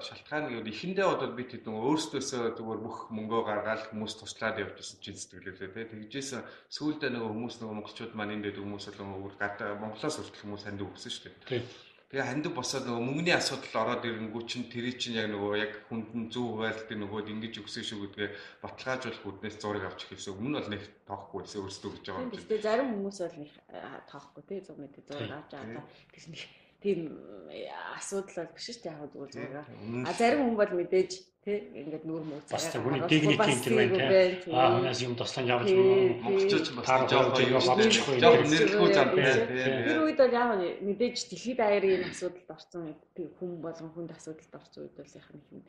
шалтгаан 0.00 0.48
гэвэл 0.48 0.72
эхэндээ 0.72 1.06
бодоод 1.12 1.34
бид 1.36 1.50
хэд 1.52 1.68
нөгөө 1.68 1.84
өөрсдөөсөө 1.92 2.56
зүгээр 2.56 2.80
бүх 2.80 2.96
мөнгөө 3.12 3.42
гаргаад 3.44 3.82
хүмүүс 3.92 4.14
туслаад 4.16 4.56
явжсэн 4.64 4.98
чинь 5.04 5.20
сэтгэлээсээ 5.20 5.76
тийм 5.76 6.08
тэгжээсэн 6.08 6.40
сүүлдээ 6.72 7.10
нөгөө 7.12 7.30
хүмүүс 7.36 7.54
нөгөө 7.60 7.76
монголчууд 7.76 8.12
маань 8.16 8.34
энд 8.40 8.44
дэд 8.48 8.58
хүмүүс 8.64 8.84
бол 8.88 9.00
нөгөө 9.04 9.36
гадаа 9.36 9.76
Монголоос 9.76 10.16
хүртэл 10.16 10.42
хүмүүс 10.48 10.64
ханд 10.64 10.80
өгсөн 10.88 11.12
шүү 11.12 11.32
дээ 11.52 11.93
Тэгээ 12.14 12.30
хандив 12.30 12.54
босоод 12.54 12.86
нөгөө 12.86 13.02
мөнгөний 13.10 13.34
асуудал 13.34 13.74
ороод 13.82 14.06
ирэнгүү 14.06 14.42
чинь 14.46 14.70
тэр 14.70 14.86
чинь 14.94 15.18
яг 15.18 15.34
нөгөө 15.34 15.58
яг 15.58 15.72
хүндэн 15.90 16.30
зөв 16.30 16.62
хуваалтын 16.62 17.02
нөгөөд 17.02 17.26
ингэж 17.26 17.58
өгсөн 17.58 17.82
шүү 17.82 17.98
гэдгээ 18.06 18.28
баталгаажуулах 18.62 19.26
үднээс 19.34 19.56
зураг 19.58 19.82
авч 19.82 20.06
ирсэн. 20.14 20.38
Өмнө 20.38 20.46
нь 20.46 20.58
бол 20.62 20.70
нэг 20.70 20.82
тоохгүй 21.10 21.38
байсан 21.42 21.58
өөрсдөө 21.66 21.90
гэж 21.90 22.04
байгаа 22.06 22.22
юм 22.22 22.30
чинь. 22.30 22.46
Тэгээ 22.54 22.66
зарим 22.70 22.88
хүмүүс 22.94 23.18
бол 23.18 23.38
нэг 23.42 23.52
тоохгүй 24.06 24.42
тий 24.46 24.60
зөв 24.62 24.76
мэд 24.78 24.94
зураг 25.10 25.32
авч 25.42 25.50
байгаа. 25.58 25.82
Тэр 26.14 26.26
нэг 26.30 26.42
тийм 26.78 27.00
асуудал 27.98 28.38
бол 28.46 28.54
биш 28.54 28.64
шүү 28.70 28.78
дээ 28.78 28.94
яг 28.94 29.10
зүгээр 29.10 29.32
зураг. 29.34 29.66
А 30.06 30.12
зарим 30.14 30.40
хүн 30.46 30.54
бол 30.54 30.72
мэдээж 30.78 31.12
Тэ 31.44 31.60
ингээд 31.76 32.08
нүүр 32.08 32.24
мөр 32.24 32.40
цагаа. 32.48 32.56
Бас 32.56 32.72
хүний 32.72 33.02
техник 33.04 33.36
юм 33.36 33.60
тэр 33.60 33.74
байна 33.76 34.00
те. 34.00 34.48
Аа 34.48 34.80
хүнээс 34.80 35.00
юм 35.04 35.12
туслан 35.12 35.44
явж 35.44 35.68
монголчууд 35.76 36.64
ч 36.64 36.68
бас 36.72 36.88
жоохон 36.88 37.36
жоохон 37.36 38.48
нэрлэхгүй 38.48 38.88
зам 38.96 39.08
байна. 39.12 39.44
Тэр 39.84 40.00
үед 40.08 40.18
бол 40.24 40.32
яг 40.32 40.48
мэдээж 40.88 41.16
дэлхийд 41.28 41.60
даяарын 41.60 42.08
асуудалд 42.08 42.48
орсон 42.48 42.96
хүн 43.12 43.50
болон 43.60 43.88
хүнд 43.92 44.16
асуудалд 44.16 44.56
орсон 44.56 44.88
үед 44.88 44.96
бол 44.96 45.12
яг 45.20 45.28
нэг 45.36 45.64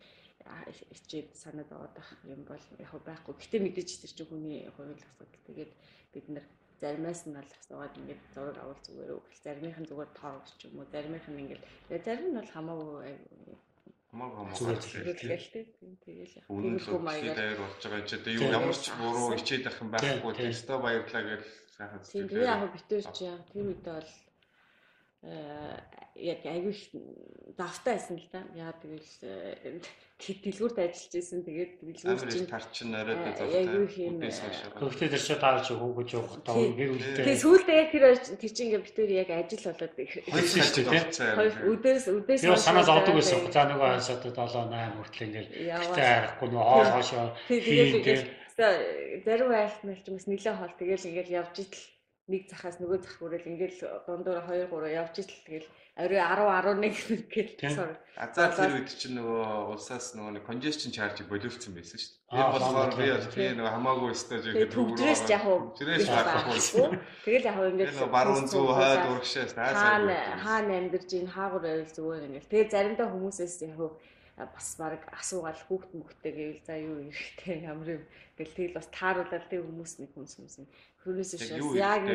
хичээд 0.96 1.29
санаад 1.36 1.70
аваад 1.75 1.91
байх 1.91 2.10
юм 2.24 2.41
бол 2.48 2.65
яг 2.79 2.91
байхгүй. 3.03 3.36
Гэтэ 3.36 3.58
мэдээж 3.60 3.89
тэр 4.00 4.12
чинь 4.15 4.29
хүний 4.32 4.63
хувийн 4.79 4.96
асуудал. 4.96 5.44
Тэгээд 5.44 5.72
бид 6.15 6.25
нар 6.32 6.46
заримаас 6.79 7.27
нь 7.27 7.36
бол 7.36 7.51
асуугаад 7.51 8.00
ингээд 8.00 8.22
зураг 8.32 8.58
авал 8.63 8.79
зүгээр 8.79 9.12
үү. 9.12 9.24
Заримийнх 9.44 9.79
нь 9.84 9.89
зүгээр 9.91 10.12
тоо 10.15 10.39
ч 10.55 10.72
юм 10.72 10.79
уу. 10.79 10.88
Заримийнх 10.88 11.27
нь 11.27 11.41
ингээд 11.44 11.63
зарим 12.05 12.27
нь 12.32 12.38
бол 12.39 12.53
хамаагүй 12.55 13.20
Хамаагүй 14.16 14.48
хамаагүй 14.48 15.12
тэгэл 15.20 15.48
тэгэл 16.08 16.36
яг 16.40 16.48
үнэхээр 16.48 17.04
маягаар. 17.04 17.60
болж 17.60 17.84
байгаа 17.84 18.08
тэг 18.08 18.32
юу 18.40 18.48
ямар 18.48 18.78
ч 18.80 18.86
буруу 18.96 19.36
хичээд 19.36 19.68
ах 19.68 19.82
юм 19.84 19.90
байхгүй. 19.92 20.32
теста 20.40 20.80
баярлаа 20.80 21.24
гэж 21.36 21.44
сайхан 21.76 22.00
зүгт. 22.00 22.32
Тэгээ 22.32 22.48
яг 22.48 22.64
битүүр 22.72 23.06
чи 23.12 23.24
яг 23.28 23.44
тэр 23.52 23.68
үедээ 23.76 23.92
бол 24.00 24.12
яг 26.16 26.46
аягүй 26.46 26.76
давтаа 27.58 27.96
байсан 27.96 28.16
л 28.16 28.28
да. 28.32 28.44
Яа 28.56 28.72
тэгэл 28.78 29.10
э, 29.26 29.80
дэлгүүрт 30.22 30.78
ажиллаж 30.80 31.14
исэн 31.18 31.42
тэгээд 31.44 31.72
дэлгүүр 31.82 32.32
чинь 32.32 32.48
тар 32.48 32.66
чинь 32.72 32.96
оройд. 32.96 33.36
Аягүй 33.42 33.90
юм. 34.06 34.22
Гэхдээ 34.22 35.12
тэр 35.12 35.24
чинь 35.24 35.42
таарч 35.42 35.68
хөөгөж 35.74 36.10
явах 36.14 36.40
таа 36.46 36.56
гэр 36.56 36.90
бүлтэй. 36.94 37.20
Тэгээд 37.20 37.44
сүүлдээ 37.44 37.78
яг 37.82 37.90
тэр 37.92 38.06
тэр 38.38 38.52
чинь 38.54 38.68
ингээ 38.70 38.86
битүүр 38.86 39.12
яг 39.18 39.30
ажил 39.34 39.66
болоод 39.66 39.94
хэлсэн 39.98 40.64
шүү 40.72 40.86
дээ. 40.94 41.04
Өдөөс 41.74 42.06
өдөөс 42.16 42.42
Тэр 42.46 42.60
санаа 42.62 42.86
зовдөг 42.86 43.14
байсан. 43.18 43.50
За 43.50 43.66
нөгөө 43.66 43.90
хасаад 43.98 44.24
7 44.30 44.40
8 44.40 44.96
хүртэл 45.00 45.26
ингээ 45.26 45.46
гэтээ 45.74 46.06
харахгүй 46.06 46.48
нөгөө 46.54 46.70
хоол 46.70 46.92
хоошоо. 46.96 47.28
Тэгээд 47.50 48.24
зарим 48.56 49.52
айлт 49.52 49.82
мэл 49.84 50.00
ч 50.00 50.08
бас 50.16 50.28
нилээ 50.32 50.56
хоол 50.56 50.74
тэгэл 50.80 51.08
ингээл 51.12 51.36
явж 51.44 51.56
идэл 51.60 51.84
нэг 52.25 52.50
захаас 52.50 52.82
нөгөө 52.82 52.98
зах 53.05 53.15
хүрэл 53.22 53.46
ингээл 53.46 53.86
дундуур 54.10 54.41
2 54.50 54.65
3 54.74 54.98
явж 54.98 55.15
идэл 55.22 55.46
тэгэл 55.46 55.70
орой 55.96 56.17
10 56.17 56.82
11 56.82 57.29
гэж 57.29 57.50
сар. 57.70 58.01
Азаа 58.17 58.50
тэр 58.50 58.82
үед 58.82 58.89
чинь 58.89 59.13
нөгөө 59.22 59.77
улсаас 59.77 60.17
нөгөө 60.17 60.32
нэг 60.34 60.44
congestion 60.50 60.89
charge 60.89 61.22
боловцсон 61.29 61.77
байсан 61.77 62.01
шүү 62.01 62.10
дээ. 62.10 62.34
Тэр 62.34 62.50
болохоор 62.50 62.91
би 62.98 63.05
бол 63.13 63.29
тий 63.29 63.50
нөгөө 63.53 63.74
хамаагүй 63.77 64.10
өстой 64.10 64.39
жигээ 64.41 64.74
төвдрээс 64.74 65.24
яг 65.29 65.46
уу. 65.46 65.70
Тэрээс 65.77 66.10
байхгүй. 66.10 66.89
Тэгэл 67.29 67.46
яг 67.46 67.58
уу 67.62 67.70
ингээд 67.70 67.94
баруун 68.10 68.46
зүү 68.50 68.65
хойд 68.74 69.03
урагшаас 69.05 69.53
хаана 69.53 70.17
хаана 70.41 70.74
амьдарч 70.82 71.10
ийн 71.13 71.29
хаагур 71.29 71.62
байвал 71.62 71.94
зүгээр 71.94 72.25
ингээд. 72.25 72.50
Тэгээ 72.50 72.74
заримдаа 72.74 73.08
хүмүүсээс 73.13 73.55
яг 73.70 73.77
уу 73.77 73.94
бас 74.36 74.68
баг 74.75 75.01
асуугаал 75.15 75.62
хүүхд 75.68 75.92
мөхтэй 75.96 76.32
гэвэл 76.36 76.68
за 76.68 76.75
юу 76.75 77.00
ирэхтэй 77.08 77.63
ямар 77.72 77.89
юм 78.00 78.04
гэл 78.36 78.56
тэгэл 78.56 78.77
бас 78.77 78.88
тааруулаад 78.92 79.48
тэг 79.48 79.63
хүмүүс 79.63 79.94
нэг 80.04 80.12
хүнс 80.12 80.36
хүнс 80.36 80.56
Түүнээс 81.06 81.38
шээс 81.38 81.62
яг 81.77 82.10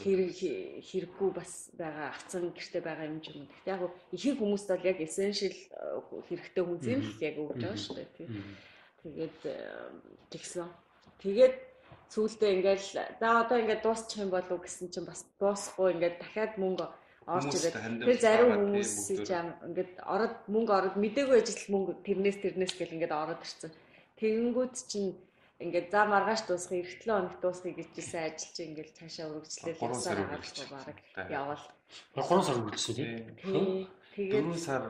хэрэг 0.00 0.32
хэрэггүй 0.80 1.30
бас 1.36 1.68
байгаа 1.76 2.08
авцсан 2.08 2.48
гэрте 2.56 2.80
байгаа 2.80 3.12
юм 3.12 3.20
ч 3.20 3.36
юм. 3.36 3.44
Гэхдээ 3.44 3.76
яг 3.76 3.92
ихэнх 4.16 4.40
хүмүүст 4.40 4.68
бол 4.72 4.88
яг 4.88 4.98
essential 5.04 5.52
э, 5.52 6.00
хэрэгтэй 6.24 6.64
хүн 6.64 6.80
зэм 6.80 7.00
л 7.04 7.20
яг 7.20 7.36
өгч 7.36 7.60
байгаа 7.60 7.76
шүү 7.76 7.96
дээ 8.00 8.08
тий. 8.16 8.28
Тэгээд 9.04 9.38
тэгсэн. 10.32 10.72
Тэгээд 11.20 11.54
сүүлдээ 12.08 12.50
ингээл 12.56 12.86
за 13.20 13.28
одоо 13.44 13.56
ингээд 13.60 13.84
дуусчих 13.84 14.24
юм 14.24 14.32
болов 14.32 14.56
гэсэн 14.64 14.88
чинь 14.88 15.04
бас 15.04 15.28
дуусахгүй 15.36 16.00
ингээд 16.00 16.16
дахиад 16.24 16.56
мөнгө 16.56 16.88
орж 17.26 17.52
ирээд 17.52 17.76
тэр 18.06 18.18
зарим 18.20 18.50
хүмүүс 18.56 18.92
чинь 19.28 19.52
ингээд 19.68 19.92
ороод 20.04 20.36
мөнгө 20.48 20.72
ороод 20.78 20.96
мдээгүй 20.96 21.38
ажил 21.40 21.64
мөнгө 21.74 21.92
тэрнээс 22.06 22.38
тэрнээс 22.40 22.72
гэл 22.78 22.94
ингээд 22.96 23.12
ороод 23.12 23.40
ирсэн. 23.44 23.72
Тэгэнгүүт 24.16 24.74
чинь 24.88 25.12
ингээд 25.60 25.88
за 25.92 26.00
маргааш 26.08 26.48
дуусах 26.48 26.72
эртлээ 26.80 27.16
хоног 27.16 27.36
дуусахыг 27.44 27.76
гэжсэн 27.76 28.24
ажил 28.24 28.52
чинь 28.56 28.68
ингээд 28.72 28.96
цаашаа 28.96 29.28
өргөжлөл 29.28 29.84
явсаар 29.84 30.18
байгаа 30.24 30.84
баг. 30.88 30.98
явал. 31.28 31.64
3 32.16 32.46
сар 32.46 32.56
үргэлжлсэн 32.56 32.96
тийм 33.36 33.66
тэгээд 34.16 34.44
4 34.48 34.56
сар 34.56 34.82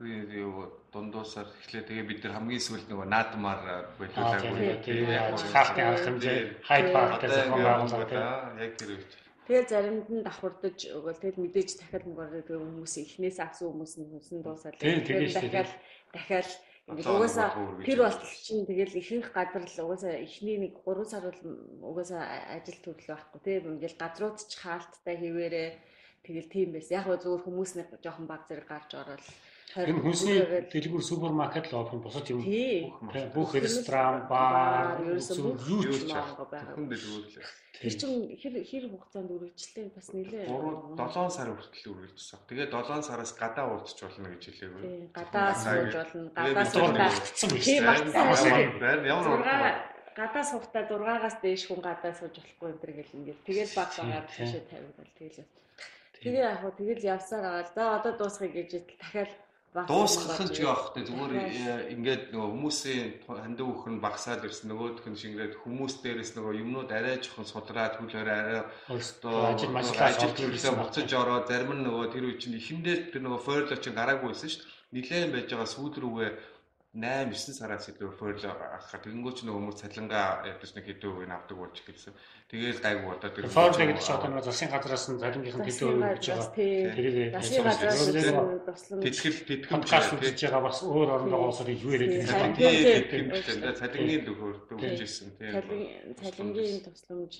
юу 0.00 0.68
дундуусаар 0.92 1.48
эхлэе 1.60 1.84
тэгээ 1.88 2.08
бид 2.08 2.20
нар 2.24 2.34
хамгийн 2.36 2.64
сүүлд 2.64 2.88
нөгөө 2.88 3.08
наадмаар 3.08 3.60
болиулаагүй 4.00 4.80
тийм 4.84 5.08
хаалтын 5.52 5.86
арга 5.88 6.04
хэмжээ. 6.04 6.40
Хайд 6.64 6.86
парктай 6.92 7.28
зохион 7.28 7.64
байгуулалт 7.64 8.12
яг 8.64 8.72
тэр 8.80 8.90
үед 8.96 9.12
Тэгээ 9.50 9.66
заримд 9.66 10.06
нь 10.14 10.22
давхурдаж 10.22 10.78
өгөөл. 10.94 11.18
Тэгэл 11.18 11.42
мэдээж 11.42 11.82
дахиад 11.82 12.06
мөнгөөр 12.06 12.46
тэгээ 12.46 12.62
хүмүүс 12.70 12.94
ихнээс 13.02 13.38
авсан 13.42 13.66
хүмүүс 13.74 13.92
нь 13.98 14.06
хүсэн 14.14 14.38
дуусаад 14.46 14.78
дахиад 14.78 15.74
дахиад 16.14 16.50
Ингээд 16.90 17.06
угаасаа 17.06 17.50
тэр 17.86 17.98
болтол 18.02 18.34
чинь 18.46 18.66
тэгэл 18.66 18.98
ихэнх 18.98 19.30
газар 19.30 19.62
л 19.62 19.82
угаасаа 19.86 20.14
эхний 20.26 20.58
нэг 20.58 20.74
3 20.82 21.06
сар 21.06 21.22
бол 21.22 21.42
угаасаа 21.94 22.22
ажил 22.58 22.78
төрлөө 22.82 23.14
байхгүй 23.14 23.40
тийм 23.46 23.78
ингээд 23.78 23.94
газрууд 23.94 24.38
ч 24.42 24.58
хаалттай 24.58 25.16
хിവэрэ 25.22 25.64
тэгэл 26.26 26.50
тийм 26.50 26.68
байсан. 26.74 26.98
Яг 26.98 27.06
гоо 27.06 27.18
зүгээр 27.22 27.44
хүмүүс 27.46 27.72
нэг 27.78 27.88
жоохон 28.02 28.26
баг 28.26 28.42
зэрэг 28.50 28.66
гарч 28.66 28.90
ороод 28.98 29.22
Энэ 29.70 30.02
хүнсний 30.02 30.38
дэлгүүр 30.66 31.04
супермаркет 31.06 31.70
л 31.70 31.86
юм 31.94 32.02
босод 32.02 32.26
юм. 32.34 32.42
Бүх 33.30 33.54
ресторан, 33.54 34.26
бар, 34.26 34.98
юу 35.06 35.22
ч. 35.22 35.38
Хүн 35.38 36.86
дэлгүүр 36.90 37.24
л. 37.30 37.38
Тэр 37.80 37.94
чинь 37.96 38.36
хэр 38.36 38.60
хэр 38.60 38.84
хугацаанд 38.92 39.30
үргэлжлээ 39.30 39.94
бас 39.96 40.12
нэлээ 40.12 40.44
3 40.44 41.00
7 41.00 41.32
сар 41.32 41.48
хүртэл 41.48 41.96
үргэлжсэн. 41.96 42.38
Тэгээ 42.50 42.68
7 42.68 43.08
сараас 43.08 43.32
гадаа 43.32 43.66
урдч 43.72 43.98
болно 44.04 44.28
гэж 44.36 44.42
хэлээгүй. 44.52 44.82
Гадаа 45.16 45.54
сууж 45.56 45.94
болно. 45.96 46.28
Гадаа 46.36 46.66
суугдсан 46.68 47.48
биш. 47.56 47.66
Байна. 47.80 49.00
Ямар 49.08 49.40
гадаа 50.12 50.44
суугтаа 50.44 50.82
6-аас 50.92 51.36
дээш 51.40 51.62
хүн 51.72 51.80
гадаа 51.80 52.12
сууж 52.12 52.34
болохгүй 52.36 52.68
энэ 52.68 52.96
гэл 53.00 53.16
ингээд 53.16 53.40
тэгэл 53.48 53.72
баг 53.72 53.90
багаар 53.96 54.26
тийшээ 54.28 54.62
тавигдал 54.68 55.12
тэгэл. 55.16 55.48
Тэгээ 56.20 56.44
яг 56.52 56.60
хөө 56.60 56.72
тэгэл 56.76 57.08
явсаар 57.16 57.44
байгаа. 57.48 57.72
За 57.72 57.82
одоо 57.96 58.12
дуусгая 58.18 58.52
гэж 58.52 58.70
дахиад 59.00 59.32
дуусгах 59.70 60.42
нь 60.42 60.50
ч 60.50 60.66
яахтай 60.66 61.06
зүгээр 61.06 61.32
э, 61.38 61.94
ингээд 61.94 62.34
нөгөө 62.34 62.50
хүмүүсийн 62.50 63.22
хандив 63.22 63.70
өөх 63.70 63.86
нь 63.86 64.02
багасаад 64.02 64.42
ирсэн 64.42 64.66
нөгөөх 64.74 65.06
нь 65.06 65.14
шингээд 65.14 65.62
хүмүүс 65.62 66.02
дээрээс 66.02 66.34
нөгөө 66.34 66.58
юмнууд 66.58 66.90
арай 66.90 67.22
жоохон 67.22 67.46
судраад 67.46 67.94
хүлээр 68.02 68.28
арай 68.34 68.60
өөртөө 68.90 69.36
ажил 69.54 69.70
ажиллаж 69.78 70.34
төлөвлөө 70.34 70.74
буцаж 70.74 71.10
ороо 71.14 71.46
зарим 71.46 71.70
нь 71.78 71.86
нөгөө 71.86 72.06
тэр 72.10 72.24
үе 72.26 72.34
чинь 72.42 72.58
ихэндээ 72.58 73.14
тэр 73.14 73.22
нөгөө 73.22 73.40
фойрло 73.46 73.78
чинь 73.78 73.94
гараагүй 73.94 74.34
байсан 74.34 74.50
шүү 74.50 74.66
дээ. 74.66 74.78
Нилээн 74.90 75.30
байж 75.30 75.46
байгаа 75.54 75.70
сүүл 75.70 75.94
рүүгээ 76.02 76.30
8 76.90 77.30
9 77.30 77.54
сараас 77.54 77.86
илүү 77.86 78.08
referral 78.10 78.50
авахаар. 78.50 78.98
Тэгэнгүүт 79.06 79.36
ч 79.38 79.40
нөгөө 79.46 79.62
хүмүүс 79.62 79.78
цалингаа 79.78 80.42
ядаж 80.42 80.70
нэг 80.74 80.84
хэдэн 80.90 81.06
үгийг 81.06 81.30
авдаг 81.30 81.56
болж 81.62 81.78
гэлсэн. 81.86 82.14
Тэгээл 82.50 82.82
гайгүй 82.82 83.06
бодоод 83.06 83.30
тэр 83.30 83.46
referral 83.46 83.78
гэдэг 83.78 84.02
чинь 84.02 84.16
одоо 84.18 84.30
нөгөө 84.34 84.46
засгийн 84.50 84.72
газраас 84.74 85.06
нь 85.06 85.22
цалингийнх 85.22 85.58
нь 85.62 85.66
хэдэн 85.70 85.86
үгийг 85.86 86.18
өгч 86.18 86.26
байгаа. 86.34 86.50
Тэрийг 86.50 87.30
засгийн 87.30 87.62
газраас 87.62 88.02
тэтгэл 88.90 89.70
подкаст 89.70 90.10
үзэж 90.18 90.38
байгаа 90.50 90.62
бас 90.66 90.78
өөр 90.82 91.08
орнд 91.14 91.30
байгаа 91.30 91.50
улсууд 91.54 91.70
юу 91.78 91.94
яриад 91.94 92.26
байгаа. 92.26 92.58
Юм 92.58 93.28
бэ? 93.38 93.78
Цалингийн 93.78 94.22
төгөөр 94.26 94.56
өгчээсэн 94.74 95.28
тийм. 95.38 95.52
Цалингийн 96.18 96.82
тусламж 96.90 97.34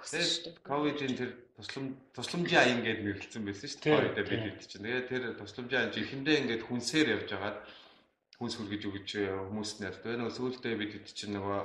өгсөн 0.00 0.24
шүү 0.24 0.42
дээ. 0.48 0.64
Ковидын 0.64 1.12
тэр 1.12 1.30
туслам 1.60 1.92
тусламжийн 2.16 2.62
аян 2.64 2.80
гэдээ 2.80 3.04
нэрлэлсэн 3.04 3.44
байсан 3.44 3.68
шүү 3.68 3.80
дээ. 3.84 3.92
Ковидд 4.00 4.28
бид 4.32 4.42
хэд 4.48 4.64
чинь. 4.64 4.84
Тэгээ 4.88 5.08
тэр 5.12 5.22
тусламжийн 5.36 5.80
аян 5.84 5.92
ихэндээ 5.92 6.40
ингээд 6.40 6.62
хүнсээр 6.64 7.12
явж 7.20 7.28
байгаад 7.36 7.58
хүнс 8.44 8.60
хүргэж 8.60 8.82
өгч 8.92 9.10
хүмүүст 9.48 9.80
нарт 9.80 10.04
байна. 10.04 10.28
Сүүлдээ 10.28 10.76
бид 10.76 10.92
хэд 11.00 11.08
чинь 11.16 11.32
нөгөө 11.32 11.60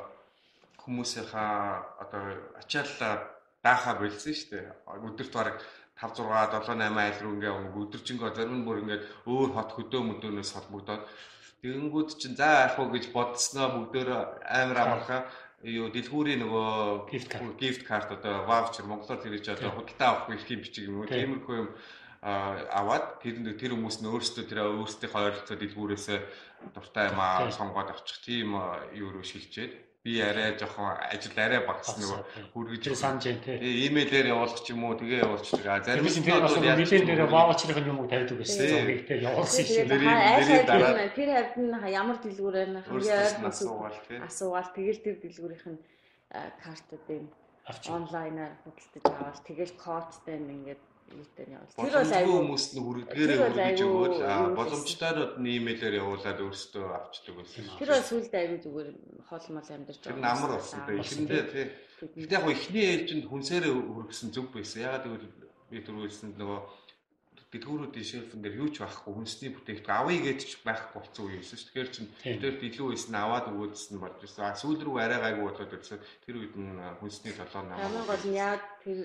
хүмүүсийнхаа 0.79 1.99
одоо 1.99 2.23
ачааллаа 2.55 3.13
даахаа 3.59 3.99
болсон 3.99 4.31
шүү 4.31 4.47
дээ. 4.55 4.65
Өдөрт 4.87 5.33
бараг 5.35 5.59
5 5.99 6.23
6 6.23 6.55
7 6.63 6.79
8 6.79 6.95
айл 7.03 7.19
руу 7.19 7.35
ингээ 7.35 7.53
өдөржингөө 7.75 8.31
зарим 8.31 8.63
нь 8.63 8.65
бүр 8.65 8.79
ингээ 8.79 8.99
өөр 9.27 9.49
хот 9.51 9.75
хөдөө 9.75 10.01
мөдөөнөөс 10.07 10.51
холбогдоод 10.55 11.03
тэгэнгүүт 11.59 12.09
чинь 12.15 12.39
за 12.39 12.47
яах 12.63 12.79
вэ 12.79 12.87
гэж 12.95 13.05
бодсноо 13.11 13.67
бүгдөө 13.75 14.47
амар 14.47 14.79
амархаа 14.79 15.21
юу 15.67 15.91
дэлгүүрийн 15.91 16.39
нөгөө 16.39 17.11
gift 17.11 17.83
card. 17.83 18.07
одоо 18.15 18.47
voucher 18.47 18.87
монголоор 18.87 19.19
тэр 19.19 19.35
гэж 19.35 19.59
одоо 19.59 19.75
худалдаа 19.75 20.07
авах 20.23 20.31
их 20.31 20.47
юм 20.47 20.63
бичиг 20.63 20.87
юм 20.87 21.03
уу? 21.03 21.11
Тиймэрхүү 21.11 21.55
юм 21.59 21.69
аваад 22.21 23.23
тэр 23.23 23.35
тэр 23.55 23.71
хүмүүс 23.75 24.03
нь 24.03 24.11
өөрсдөө 24.11 24.43
тэр 24.51 24.59
өөрсдийнхөө 24.67 25.23
ойролцоо 25.23 25.55
дэлгүүрээс 25.55 26.07
дуртай 26.75 27.07
юм 27.11 27.19
аа 27.23 27.47
сонгоод 27.47 27.95
авчих 27.95 28.19
тийм 28.19 28.59
юу 28.91 29.15
руу 29.15 29.23
шилжээд 29.23 29.71
би 30.03 30.19
арай 30.19 30.55
жоохон 30.59 30.95
ажил 31.11 31.35
арай 31.39 31.59
багс 31.67 31.95
нөгөө 31.95 32.19
хүргэж 32.51 32.83
санаж 32.95 33.23
байна 33.23 33.43
тий. 33.43 33.87
Имэйлээр 33.87 34.31
явуулах 34.31 34.63
ч 34.63 34.71
юм 34.71 34.83
уу 34.87 34.95
тэгээ 34.95 35.23
явуулчих. 35.27 35.59
Зарим 35.59 36.07
нь 36.07 36.23
тэр 36.23 36.39
бас 36.39 36.55
нэлээд 36.55 37.07
дээр 37.07 37.23
ваучрын 37.27 37.87
юм 37.87 37.99
уу 37.99 38.07
тавьдаг 38.07 38.37
байсан. 38.39 38.67
Зургийг 38.67 39.03
тий 39.07 39.19
явуулсан 39.23 39.65
шиг. 39.67 39.87
Тэр 39.87 39.99
тэр 41.15 41.29
хавьд 41.35 41.55
нь 41.59 41.75
ямар 41.91 42.17
дэлгүүрээр 42.23 42.69
нь 42.71 42.83
хамгийн 42.83 44.23
асуугаал 44.23 44.69
тэгэл 44.71 45.03
тэр 45.03 45.15
дэлгүүрийнх 45.19 45.67
нь 45.67 45.79
картуудыг 46.63 47.23
онлайнаар 47.91 48.53
худалдаж 48.63 49.03
аваад 49.03 49.39
тэгэл 49.43 49.73
кодтай 49.83 50.39
ингээд 50.39 50.81
юутай 51.13 51.45
нь 51.45 51.53
явуул. 51.57 51.73
Тэр 51.75 51.95
бол 51.97 52.13
аюу 52.19 52.35
хүмүүст 52.39 52.71
нь 52.75 52.83
хүрдгээрээ 52.85 53.39
хүргэж 53.39 53.79
өгөөл 53.85 54.17
боломжтойрод 54.59 55.33
нь 55.41 55.49
имэйлээр 55.59 55.99
явуулаад 56.01 56.39
өөрсдөө 56.45 56.85
авчдаг 56.99 57.33
байсан. 57.39 57.63
Тэр 57.79 57.89
бол 57.89 58.09
сүлд 58.09 58.33
аюу 58.33 58.57
зүгээр 58.63 58.89
хоол 59.29 59.47
мол 59.55 59.69
амьдарч 59.73 59.99
байгаа. 59.99 60.15
Тэр 60.15 60.25
намар 60.25 60.51
болсон. 60.57 60.79
Эхэндээ 60.89 61.43
тий. 61.53 61.67
Гэтэ 61.99 62.35
яг 62.37 62.45
ихний 62.47 62.85
ээлжинд 62.93 63.25
хүнсээрээ 63.27 63.73
хүргэсэн 63.73 64.29
зүг 64.31 64.47
байсан. 64.53 64.85
Ягаад 64.87 65.05
гэвэл 65.05 65.27
би 65.69 65.77
түрүүлсэнд 65.85 66.35
нөгөө 66.39 66.59
дэлгүүрүүдийн 67.49 68.05
шелфэн 68.05 68.41
дээр 68.45 68.61
юу 68.61 68.69
ч 68.69 68.85
байхгүй 68.85 69.09
хүнсний 69.09 69.49
бүтээгдэхүүн 69.49 69.97
авъя 69.97 70.21
гэж 70.21 70.39
ч 70.45 70.51
байхгүй 70.61 71.01
болсон 71.01 71.23
үе 71.25 71.41
байсан 71.41 71.57
шүү. 71.57 71.67
Тэгэхээр 71.73 71.89
чинь 71.89 72.09
тэр 72.21 72.55
илүү 72.61 72.87
байсан 72.93 73.15
аваад 73.17 73.45
өгөөдсөн 73.49 73.93
нь 73.97 74.03
болж 74.05 74.17
байсан. 74.21 74.43
А 74.45 74.53
сүүл 74.53 74.81
рүү 74.85 74.97
арай 75.01 75.17
гайгүй 75.17 75.45
болоод 75.49 75.73
ирсэн. 75.73 75.99
Тэр 76.29 76.35
үед 76.45 76.53
нь 76.53 76.77
хүнсний 77.01 77.33
толгой 77.33 77.63
намаа. 77.65 77.81
Хамгийн 77.81 78.05
гол 78.05 78.25
нь 78.29 78.37
яг 78.37 78.61
тэр 78.85 78.99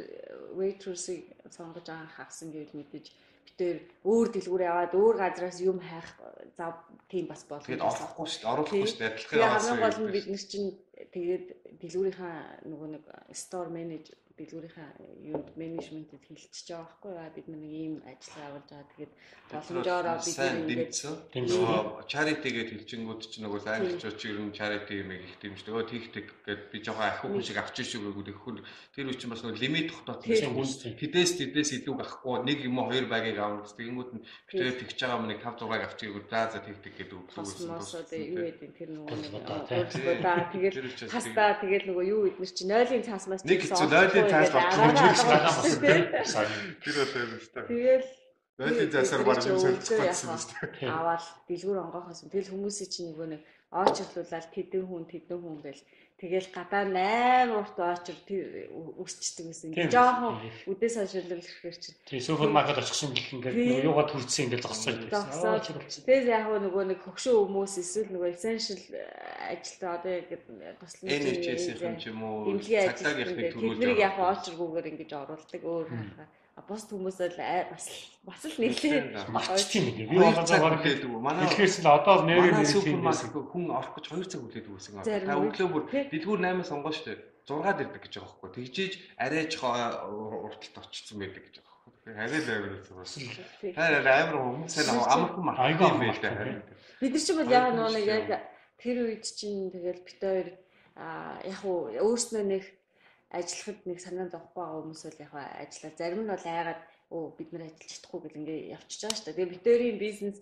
waitress-ыг 0.60 1.22
сонгож 1.48 1.88
байгаа 1.88 2.12
хагсан 2.20 2.52
гэвэл 2.52 2.76
мэдээж 2.76 3.06
битээр 3.48 3.78
өөр 4.04 4.28
дэлгүүр 4.34 4.62
яваад 4.68 4.92
өөр 4.92 5.16
газраас 5.24 5.58
юм 5.64 5.78
хайх 5.80 6.08
зав 6.52 6.84
тийм 7.08 7.24
бас 7.32 7.48
болох. 7.48 7.64
Тэгээд 7.64 7.80
орохгүй 7.80 8.26
шүү 8.28 8.40
дээ. 8.44 8.52
Оруулахгүй 8.52 8.88
шүү 8.92 9.00
дээ. 9.00 9.12
Адилхан. 9.14 9.40
Хамгийн 9.56 9.80
гол 9.80 10.00
нь 10.04 10.12
бид 10.12 10.26
нар 10.28 10.44
чинь 10.44 10.70
тэгээд 11.16 11.46
дэлгүүрийнхаа 11.80 12.36
нөгөө 12.68 12.88
нэг 12.92 13.04
store 13.32 13.70
manager 13.70 14.18
дэлгүүрийнхаа 14.38 14.88
юунд 15.26 15.48
менежментэд 15.58 16.22
хилчиж 16.28 16.70
байгаа 16.70 16.86
байхгүй 16.86 17.12
яа 17.18 17.30
бид 17.34 17.46
нэг 17.50 17.62
ийм 17.64 17.94
ажиллагаа 18.06 18.48
явуулж 18.48 18.68
байгаа. 18.70 18.90
Тэгээд 18.94 19.12
боломжоор 19.50 20.06
бид 20.22 20.38
ингээд 20.64 20.94
гэж 22.54 22.68
хэлжингүүд 22.70 23.20
чинь 23.26 23.44
нөгөө 23.44 23.60
англичууд 23.74 24.16
чи 24.16 24.26
ер 24.30 24.38
нь 24.40 24.54
charity 24.54 24.94
юм 25.02 25.10
их 25.10 25.34
дэмждэг. 25.42 25.74
Өө 25.74 25.84
тийх 25.90 26.06
тэг 26.14 26.26
гэд 26.46 26.62
би 26.70 26.78
жоохон 26.84 27.08
ахихгүй 27.10 27.42
шиг 27.42 27.58
авчих 27.58 27.86
шүү 27.90 28.14
гэдэг 28.14 28.38
хүн. 28.38 28.62
Тэр 28.94 29.10
үчин 29.10 29.30
бас 29.34 29.42
нөгөө 29.42 29.58
лимит 29.58 29.90
тогтоосон 30.06 30.54
хүн 30.54 30.70
тэдээс 31.02 31.32
тэдээс 31.40 31.70
илүү 31.82 31.94
авахгүй 31.98 32.36
нэг 32.46 32.58
юм 32.62 32.78
уу 32.78 32.90
хоёр 32.90 33.06
багийг 33.10 33.38
гэсэн. 33.38 33.78
Тэгэнгүүт 33.78 34.10
нь 34.14 34.22
битээ 34.48 34.78
тэгж 34.82 34.98
байгаа 35.02 35.18
юм 35.18 35.26
нэг 35.28 35.38
5 35.42 35.64
6-ыг 35.64 35.82
авчих 35.84 36.08
гэвэл 36.10 36.30
за 36.30 36.50
за 36.52 36.58
тэг 36.60 36.76
тэг 36.82 36.94
гэдэг 36.98 37.16
үг 37.18 37.28
үүсэн 37.34 37.70
юу 38.34 38.44
гэдэг 38.44 38.70
тэр 38.78 38.90
нөгөө 38.94 39.16
тэгээд 40.52 40.74
хастаа 41.10 41.50
тэгээд 41.62 41.84
нөгөө 41.88 42.04
юу 42.04 42.22
эднэр 42.28 42.50
чи 42.52 42.64
0-ын 42.64 43.02
цаасмаас 43.04 43.42
нэг 43.44 43.60
хэцүү 43.64 43.88
0-ийн 44.24 44.50
цаас 44.50 44.74
болчихсон 44.76 45.28
байгаа 45.28 45.52
болсон 45.52 45.80
тийм. 45.84 46.04
Тэр 46.82 46.94
бол 46.98 47.14
юм 47.22 47.30
шүү 47.40 47.52
дээ. 47.54 47.68
Тэгэл 47.68 48.06
Нойлын 48.54 48.90
засаар 48.90 49.22
баг 49.26 49.42
юм 49.50 49.58
солилцох 49.58 49.98
гэсэн 49.98 50.30
шүү 50.38 50.50
дээ. 50.78 50.90
Аваад 50.94 51.24
дэлгүүр 51.50 51.82
онгохоос 51.82 52.22
тэгэл 52.30 52.52
хүмүүсийн 52.54 52.90
чинь 52.94 53.08
нөгөө 53.10 53.28
нэг 53.34 53.42
очрлуулаад 53.74 54.46
тэдэн 54.54 54.84
хүн 54.86 55.04
тэдэн 55.10 55.38
хүн 55.42 55.58
гэл 55.58 55.82
тэгэл 56.20 56.48
гадаа 56.54 56.84
8 56.86 57.50
урт 57.58 57.76
очр 57.78 58.16
өсчдөг 59.02 59.46
гэсэн. 59.50 59.74
Жохон 59.90 60.38
үдээс 60.70 60.94
хаширлал 61.02 61.42
гэхээр 61.42 61.76
чинь. 61.76 61.98
Тийм 62.06 62.22
супермаркет 62.22 62.78
очихсан 62.78 63.10
гэх 63.12 63.34
ингээд 63.34 63.84
юугаа 63.84 64.06
төрсөн 64.06 64.46
ингээд 64.46 64.62
зогсож 64.62 64.96
байсан. 65.10 66.06
Тэгээс 66.06 66.26
яг 66.30 66.46
нөгөө 66.54 66.84
нэг 66.94 67.00
хөгшөө 67.02 67.34
хүмүүс 67.34 67.74
эсвэл 67.82 68.10
нөгөө 68.14 68.30
essential 68.30 68.80
ажилтаа 69.50 69.90
одоо 69.98 70.12
яг 70.14 70.30
туслан 70.78 71.10
NHS-ийн 71.10 71.98
ч 71.98 72.04
юм 72.08 72.22
уу 72.22 72.56
цагтаагийнхны 72.62 73.50
төлөвлөлт. 73.50 73.82
Тэднийг 73.82 73.98
яг 73.98 74.16
очргүйгээр 74.22 74.90
ингэж 74.94 75.10
оруулдаг 75.18 75.62
өөр 75.66 75.88
хаа 75.90 76.26
бус 76.62 76.86
хүмүүс 76.86 77.18
бол 77.18 77.38
бас 77.74 77.86
бас 78.22 78.42
л 78.46 78.56
нэлээд 78.62 79.26
марчт 79.34 79.74
юм 79.74 79.86
би 79.90 80.06
болоо 80.14 80.46
заагаар 80.46 80.78
хэлдэг. 80.78 81.10
Манай 81.10 81.50
хэлхээс 81.50 81.82
л 81.82 81.90
одоо 81.90 82.22
нэрээ 82.22 82.62
нэр 82.62 82.70
супермаркет 82.70 83.34
хүн 83.34 83.74
орох 83.74 83.98
гэж 83.98 84.06
2 84.14 84.30
цаг 84.30 84.40
хүлээдэг 84.46 84.70
байсан. 84.70 85.02
Та 85.02 85.34
өглөө 85.34 85.68
бүр 85.74 85.84
дэлгүүр 85.90 86.40
8-аас 86.46 86.70
онгоо 86.70 86.94
штэ 86.94 87.18
6-аад 87.44 87.82
ирдэг 87.82 88.02
гэж 88.06 88.12
байгаа 88.22 88.38
байхгүй. 88.38 88.50
Тэгжээж 88.54 88.92
арайч 89.18 89.52
урталт 89.60 90.76
очсон 90.78 91.18
байдаг 91.18 91.42
гэж 91.42 91.54
байгаа 91.58 91.74
байхгүй. 91.82 92.14
Арай 92.22 92.40
л 92.40 92.50
амар 92.54 92.72
бас. 93.02 93.12
Харин 93.74 94.06
амар 94.06 94.36
хүмүүс 94.38 94.72
сайн 94.78 94.88
амархан 95.02 95.42
маркет 95.42 95.82
юм 95.90 96.00
байл 96.00 96.20
та. 96.22 96.30
Бид 97.02 97.12
нар 97.12 97.20
ч 97.20 97.28
бол 97.34 97.50
яг 97.50 97.66
нэг 97.74 98.06
яг 98.06 98.28
тэр 98.78 98.96
үед 99.04 99.24
чинь 99.26 99.74
тэгэл 99.74 100.06
бит 100.06 100.22
хоёр 100.22 100.48
яг 101.44 101.60
уу 101.66 101.90
өөрснөө 101.92 102.44
нэг 102.46 102.64
ажиллахад 103.38 103.80
нэг 103.84 103.98
санаанд 104.00 104.34
авахгүй 104.34 104.62
байгаа 104.62 104.80
хүмүүс 104.80 105.02
бол 105.04 105.22
яг 105.26 105.32
ажиллаа. 105.34 105.92
Зарим 105.98 106.22
нь 106.24 106.32
бол 106.32 106.46
айгаад 106.46 106.80
өө 107.14 107.24
бид 107.38 107.50
нар 107.52 107.64
ажиллаж 107.68 107.90
чадахгүй 107.92 108.20
гэл 108.22 108.40
ингээ 108.40 108.60
явчихж 108.76 109.00
байгаа 109.02 109.16
шүү 109.18 109.26
дээ. 109.26 109.36
Тэгээ 109.36 109.52
битэрийн 109.54 109.98
бизнес 109.98 110.36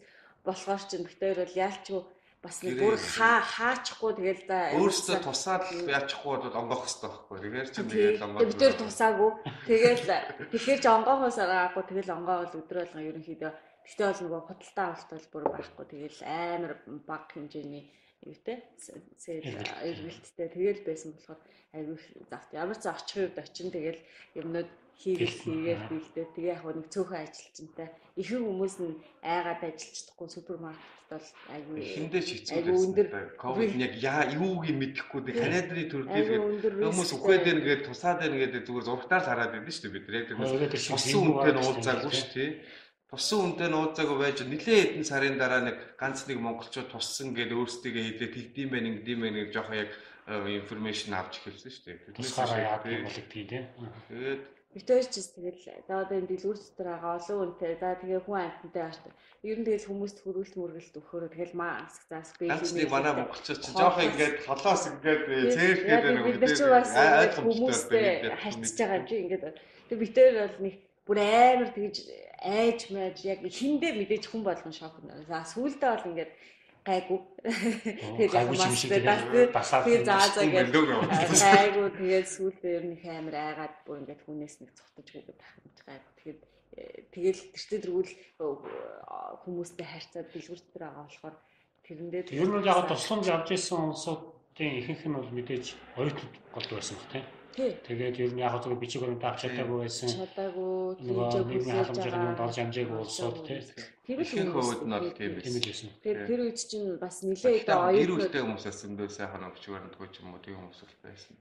болохоор 0.44 0.82
ч 0.86 0.90
битэр 1.00 1.38
бол 1.42 1.60
яалчгүй 1.64 2.02
бас 2.42 2.56
нэг 2.62 2.74
бүр 2.82 2.96
хаа 2.98 3.38
хаачихгүй 3.54 4.12
тэгэл 4.18 4.42
за 4.50 4.58
өөрөөсөө 4.74 5.18
тусаад 5.22 5.62
яачихгүй 5.86 6.36
бол 6.42 6.58
онгоох 6.60 6.82
хэрэгтэй 6.82 7.10
байхгүй. 7.10 7.36
Тэгэхээр 7.38 7.68
чи 7.70 7.80
нэг 7.86 8.24
онгоо. 8.26 8.46
Битэр 8.50 8.74
тусаагүй. 8.82 9.30
Тэгэл 9.70 10.06
тэгэхээр 10.50 10.80
ч 10.82 10.86
онгоохоос 10.90 11.38
агаагүй 11.38 11.82
тэгэл 11.86 12.14
онгоо 12.18 12.36
бол 12.42 12.58
өдрө 12.58 12.82
болгон 12.82 13.08
ерөнхийдөө 13.10 13.52
Гэхдээ 13.82 14.06
бол 14.06 14.22
нөгөө 14.22 14.42
худалдаа 14.46 14.86
авалт 14.94 15.10
бол 15.10 15.26
бүр 15.32 15.44
байхгүй. 15.52 15.84
Тэгэл 15.90 16.20
амар 16.22 16.72
баг 17.06 17.24
хэмжээний 17.34 17.84
юутэй 18.26 18.58
эргэлттэй. 19.26 20.48
Тэгэл 20.48 20.82
байсан 20.86 21.10
болохоор 21.14 21.40
айгүй 21.74 21.96
завт. 22.30 22.50
Ямар 22.54 22.78
ч 22.78 22.84
очих 22.86 23.18
үед 23.32 23.38
очин 23.38 23.68
тэгэл 23.74 24.00
юмнууд 24.38 24.70
хийгээл 25.02 25.38
хийгээл 25.42 25.88
бэлдээ 25.90 26.26
тэгээ 26.36 26.54
яг 26.54 26.62
нэг 26.68 26.88
цөөхөн 26.92 27.22
ажилчинтай. 27.26 27.88
Ихэнх 28.20 28.46
хүмүүс 28.46 28.76
нь 28.78 29.00
айгаад 29.24 29.62
ажиллаж 29.66 29.94
чадахгүй 29.98 30.28
супермаркетт 30.30 31.02
бол 31.10 31.28
айгүй 31.52 31.76
эхэндээ 31.82 32.22
өндөр. 32.70 33.08
ковид 33.40 33.72
яг 33.76 33.94
яа 33.98 34.22
юуг 34.36 34.62
юм 34.68 34.78
мэдэхгүй 34.80 35.20
дээ 35.26 35.40
канадрын 35.42 35.88
төрөлд 35.90 36.12
хүмүүс 36.86 37.10
үхээд 37.16 37.42
байна 37.44 37.62
гэдэг 37.66 37.86
тусаад 37.88 38.18
байна 38.20 38.36
гэдэг 38.40 38.62
зүгээр 38.68 38.86
зургатаар 38.86 39.24
хараад 39.26 39.52
байдаг 39.52 39.72
шүү 39.72 39.84
дээ 39.88 39.96
бид 39.96 40.06
яг 40.12 40.26
тэр 40.28 40.38
тосон 40.92 41.24
үнтэй 41.32 41.52
уулзаагүй 41.56 42.12
шүү 42.12 42.30
дээ 42.36 42.50
тусан 43.12 43.52
үнтэй 43.52 43.68
нууцаагүй 43.68 44.16
байж 44.16 44.40
нилээ 44.40 44.96
хэдэн 44.96 45.04
сарын 45.04 45.36
дараа 45.36 45.60
нэг 45.68 45.76
ганц 46.00 46.24
нэг 46.24 46.40
монголчууд 46.40 46.88
туссан 46.88 47.36
гэдэг 47.36 47.60
өөрсдөө 47.60 47.92
хэлээ 47.92 48.32
тэгдэм 48.32 48.68
байх 48.72 48.88
ингэдэм 48.88 49.18
байх 49.20 49.32
нэг 49.36 49.48
жоохон 49.52 49.76
яг 49.84 49.92
информашн 50.32 51.12
авч 51.12 51.44
эхэлсэн 51.44 51.72
шүү 51.76 51.84
дээ. 51.92 52.16
Тусгаараа 52.16 52.80
яадаг 52.80 53.04
болдог 53.04 53.26
тийм. 53.28 53.68
Тэгээд 54.08 54.42
Битэрч 54.72 55.12
тэгэл 55.36 55.60
за 55.84 56.00
одоо 56.00 56.16
энэ 56.16 56.32
дэлгүүр 56.32 56.56
дотор 56.56 56.88
байгаа 56.88 57.20
олон 57.20 57.52
үнтэй 57.52 57.76
за 57.76 57.92
тэгээ 58.00 58.24
хүн 58.24 58.40
амьтантай 58.40 58.82
ааш. 58.88 58.96
Ер 59.44 59.60
нь 59.60 59.66
тэгэл 59.68 59.88
хүмүүст 59.92 60.18
хөрвүүлт 60.24 60.56
мөргөлт 60.56 60.96
өгөхөөр 60.96 61.24
тэгэл 61.36 61.52
маск 61.60 62.08
заас 62.08 62.32
бий. 62.40 62.48
Ганц 62.48 62.72
нэг 62.72 62.88
манай 62.88 63.12
монголчууд 63.12 63.60
ч 63.60 63.68
жоохон 63.76 64.08
ингээд 64.08 64.36
холоос 64.48 64.82
ингээд 64.88 65.22
цээрхгээд 65.52 66.04
байна. 66.08 66.24
Бид 66.24 66.56
ч 66.56 66.60
бас 66.64 66.88
хүмүүстэй 67.36 68.32
харьцаж 68.32 68.78
байгаа 68.80 68.96
юм 68.96 69.04
чи 69.04 69.16
ингээд 69.20 69.44
тэг 69.92 69.98
битэр 70.00 70.32
бол 70.40 70.58
нэг 70.64 70.74
бүр 71.06 71.18
амар 71.18 71.70
тэгж 71.74 71.96
айж 72.42 72.90
мэж 72.94 73.16
яг 73.26 73.40
хиндэ 73.46 73.94
мэдээж 73.98 74.24
хүн 74.30 74.42
болгон 74.46 74.74
шок 74.74 74.98
нэ. 75.02 75.26
За 75.26 75.42
сүүлдээ 75.46 75.90
бол 75.90 76.08
ингээд 76.10 76.32
гайгүй. 76.82 77.20
Тэгээд 78.18 78.34
юм 78.50 78.74
шиг 78.74 78.90
тэгээд 78.90 80.04
заа 80.06 80.26
заа 80.34 80.46
гэдэг 80.46 80.74
гайгүй 80.74 81.88
тэгээд 81.98 82.26
сүүлдээ 82.26 82.72
ер 82.78 82.84
нь 82.86 82.94
их 82.98 83.04
амар 83.06 83.36
айгаад 83.38 83.74
бүр 83.86 84.02
ингээд 84.02 84.22
хүнээс 84.26 84.54
нэг 84.62 84.70
цухтаж 84.74 85.06
гүгээд 85.10 85.38
тахын 85.38 85.70
гайгүй. 85.86 86.12
Тэгээд 86.18 86.40
тэгэл 87.14 87.42
тэртээ 87.54 87.80
тэргүүл 87.86 88.12
хүмүүстэй 89.42 89.86
харьцаад 89.86 90.28
дэлгүртэр 90.34 90.82
байгаа 90.82 91.04
болохоор 91.06 91.36
тэрэндээ 91.86 92.22
ер 92.34 92.50
нь 92.50 92.66
яг 92.66 92.86
тусламж 92.90 93.26
авч 93.30 93.48
ирсэн 93.54 93.78
хүмүүсийн 93.78 94.74
ихэнх 94.82 95.04
нь 95.06 95.16
бол 95.18 95.30
мэдээж 95.30 95.66
оюутнууд 95.98 96.34
гол 96.54 96.68
байсан 96.72 96.96
баг 96.98 97.08
тийм 97.12 97.41
Тэгээд 97.56 98.16
ер 98.22 98.32
нь 98.32 98.40
яг 98.40 98.56
зөв 98.64 98.78
бичиг 98.80 99.02
баримт 99.02 99.24
авч 99.24 99.44
чадаагүй 99.44 99.78
байсан. 99.84 100.08
Чадаагүй. 100.08 100.72
Нөгөө 101.04 101.28
нийгмийн 101.52 101.78
халамжийн 101.84 102.26
юмд 102.28 102.44
орж 102.44 102.56
амжаагүй 102.62 102.98
улсууд 103.04 103.38
тийм. 103.44 103.62
Тэр 104.06 104.18
л 104.20 104.32
хөвд 104.32 104.82
нь 104.88 104.94
бол 104.96 105.10
тийм 105.12 105.32
байсан. 105.36 105.90
Тэгээд 106.04 106.26
тэр 106.28 106.40
үед 106.44 106.58
чинь 106.58 106.88
бас 106.96 107.16
нилээ 107.22 107.64
одоо 107.68 107.78
оюутнууд 107.92 108.00
гэр 108.00 108.12
бүлтэй 108.16 108.42
хүмүүс 108.42 108.64
байсан 108.66 108.90
дөө 108.96 109.08
сайхан 109.12 109.48
өгч 109.48 109.64
баримтгүй 109.68 110.08
ч 110.12 110.16
юм 110.24 110.32
уу 110.32 110.40
тийм 110.44 110.56
хүмүүс 110.60 110.80
байсан. 111.04 111.34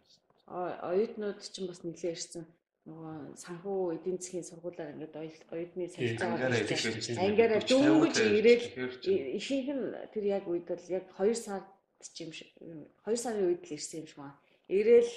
Оюутнууд 0.52 1.39
чинь 1.39 1.69
бас 1.71 1.80
нилээ 1.88 2.15
ирсэн 2.15 2.43
нөгөө 2.89 3.38
санхүү 3.38 3.80
эдийн 3.93 4.17
засгийн 4.17 4.47
сургуулаар 4.50 4.93
ингээд 4.97 5.13
оюутны 5.54 5.86
солилцоо 5.86 6.34
ангаараа 7.21 7.62
дөнгөж 7.62 8.17
ирээл 8.17 8.65
ихэнх 9.38 9.69
нь 9.69 9.86
тэр 10.10 10.26
яг 10.26 10.50
үед 10.50 10.65
бол 10.65 10.86
яг 10.89 11.06
2 11.13 11.30
сард 11.38 11.67
ч 12.02 12.26
юм 12.26 12.34
шиг 12.34 12.50
2 13.06 13.21
сарын 13.21 13.54
үед 13.54 13.62
л 13.69 13.76
ирсэн 13.78 14.02
юм 14.02 14.08
шиг 14.10 14.17
байна. 14.17 14.41
Ирээл 14.65 15.12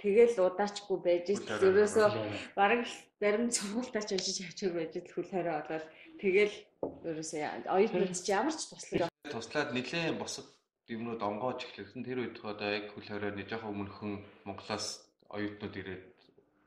Тэгэл 0.00 0.40
удаачгүй 0.40 0.98
байж 1.04 1.26
л 1.36 1.44
ерөөсөө 1.44 2.08
бараг 2.56 2.88
зарим 3.20 3.52
сургуультаа 3.52 4.00
ч 4.00 4.16
уншиж 4.16 4.38
хачиг 4.48 4.72
байж 4.72 4.96
л 4.96 5.12
хөл 5.12 5.28
хорой 5.28 5.60
болоод 5.60 5.84
тэгэл 6.16 6.56
ерөөсөө 7.04 7.68
оюутнууд 7.68 8.16
ч 8.16 8.28
ямар 8.32 8.54
ч 8.56 8.64
туслах 8.72 9.12
туслаад 9.34 9.76
нэлээд 9.76 10.16
босод 10.16 10.48
юмнууд 10.88 11.20
онгоож 11.20 11.68
эхлэсэн 11.68 12.00
тэр 12.00 12.24
үед 12.24 12.40
одоо 12.40 12.68
яг 12.72 12.96
хөл 12.96 13.12
хоройны 13.12 13.44
жоохон 13.44 13.72
өмнөхөн 13.76 14.12
Монголоос 14.48 15.04
оюутнууд 15.36 15.76
ирээд 15.76 16.04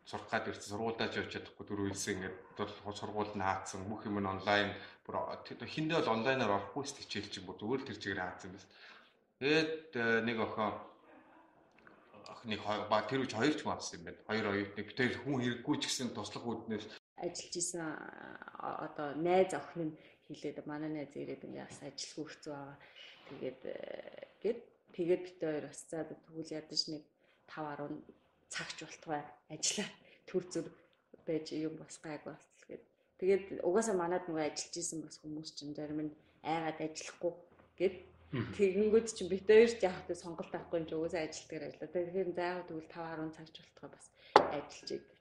сурах 0.05 0.29
гад 0.29 0.47
ирсэн 0.53 0.69
сургуульдаа 0.77 1.09
ч 1.09 1.15
явж 1.19 1.31
чадахгүй 1.33 1.65
дөрөв 1.67 1.87
хэлсэн 1.89 2.13
ингээд 2.21 2.37
бол 2.85 2.99
сургууль 3.01 3.33
нь 3.33 3.43
хаацсан 3.43 3.81
бүх 3.87 4.03
юм 4.05 4.19
нь 4.19 4.29
онлайн 4.29 4.69
бүр 5.07 5.15
хиндээ 5.63 5.99
бол 5.99 6.13
онлайнаар 6.15 6.55
орохгүй 6.59 6.83
хичээл 6.85 7.31
чинь 7.31 7.47
бүр 7.47 7.57
зүгээр 7.59 7.83
тэр 7.87 7.97
чигээр 7.97 8.23
хаацсан 8.23 8.51
байсан. 8.51 8.71
Тэгээд 9.39 9.73
э, 9.95 10.03
нэг 10.27 10.37
охин 10.43 10.71
нэг 12.45 12.59
ба 12.89 13.03
тэр 13.07 13.23
үеч 13.23 13.33
хоёр 13.35 13.55
ч 13.55 13.61
мавсан 13.65 13.99
юм 13.99 14.03
байна. 14.07 14.25
Хоёр 14.27 14.45
оюутны 14.51 14.81
битээр 14.83 15.13
хүн 15.23 15.41
хэрэггүй 15.41 15.75
ч 15.79 15.83
гэсэн 15.87 16.09
туслах 16.15 16.45
үүднээс 16.45 16.85
ажиллаж 17.23 17.55
исэн 17.55 17.81
одоо 18.59 19.07
найз 19.15 19.51
охин 19.53 19.93
нь 19.93 19.97
хэлээд 20.27 20.67
манай 20.67 20.91
найз 20.91 21.11
ирээд 21.15 21.47
ингээ 21.47 21.67
бас 21.67 21.79
ажилгүй 21.83 22.25
хэцүү 22.27 22.53
байгаа. 22.53 22.77
Тэгээд 23.29 23.61
э, 23.63 23.75
гээд 24.43 24.59
тэгээд 24.95 25.21
бит 25.23 25.39
хоёр 25.39 25.65
бас 25.67 25.79
за 25.87 26.03
тэгвэл 26.03 26.55
ядаж 26.59 26.81
нэг 26.91 27.03
5 27.47 27.79
10 27.79 28.03
цагч 28.53 28.77
болтугай 28.83 29.23
ажиллаа 29.49 29.89
төр 30.27 30.43
зүр 30.51 30.67
байж 31.27 31.45
юм 31.55 31.75
бас 31.79 31.95
гайг 32.03 32.21
бас 32.27 32.43
гээд 32.67 32.83
тэгээд 33.19 33.43
угаасаа 33.67 33.95
манад 33.95 34.27
нөгөө 34.27 34.43
ажиллаж 34.51 34.75
исэн 34.77 34.99
бас 35.01 35.15
хүмүүс 35.23 35.49
чинь 35.57 35.75
зарим 35.77 36.01
нь 36.05 36.15
айгаад 36.43 36.79
ажиллахгүй 36.83 37.33
гээд 37.79 37.95
Тэгэнгүүт 38.33 39.13
чинь 39.13 39.29
бит 39.29 39.45
хоёрт 39.45 39.77
яг 39.85 39.97
тэ 40.09 40.17
сонголт 40.17 40.49
авахгүй 40.49 40.81
юм 40.81 40.87
чи 40.89 40.97
угаасаа 40.97 41.29
ажилтгаар 41.29 41.69
ажиллаа. 41.69 41.89
Тэгэхээр 41.93 42.29
заавал 42.33 42.65
тэгвэл 42.65 42.89
5 42.89 43.29
10 43.29 43.37
цагч 43.37 43.55
болтгоо 43.61 43.89
бас 43.93 44.05
ажиллаж 44.57 44.89
идэв. 44.89 45.13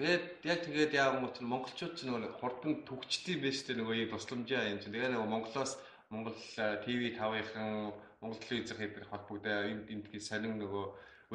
Тэгээд 0.00 0.24
яг 0.48 0.60
тэгээд 0.64 0.92
яа 0.96 1.12
юм 1.12 1.28
бол 1.28 1.36
монголчууд 1.44 1.92
ч 1.92 2.08
нөгөө 2.08 2.40
хурдан 2.40 2.72
төгчдөө 2.88 3.36
биш 3.36 3.68
тэ 3.68 3.76
нөгөө 3.76 4.00
юм 4.00 4.10
тусламжаа 4.16 4.72
юм 4.72 4.80
чинь. 4.80 4.96
Тэгээ 4.96 5.12
нөгөө 5.12 5.28
Монголоос 5.28 5.72
Монгол 6.08 6.38
ТV5-ын 6.56 7.92
Монгол 8.20 8.40
телевизийн 8.40 8.80
хэдэр 8.80 9.04
холбогдоо 9.12 9.68
энд 9.68 9.84
эндгийн 9.92 10.24
сонин 10.24 10.56
нөгөө 10.56 10.84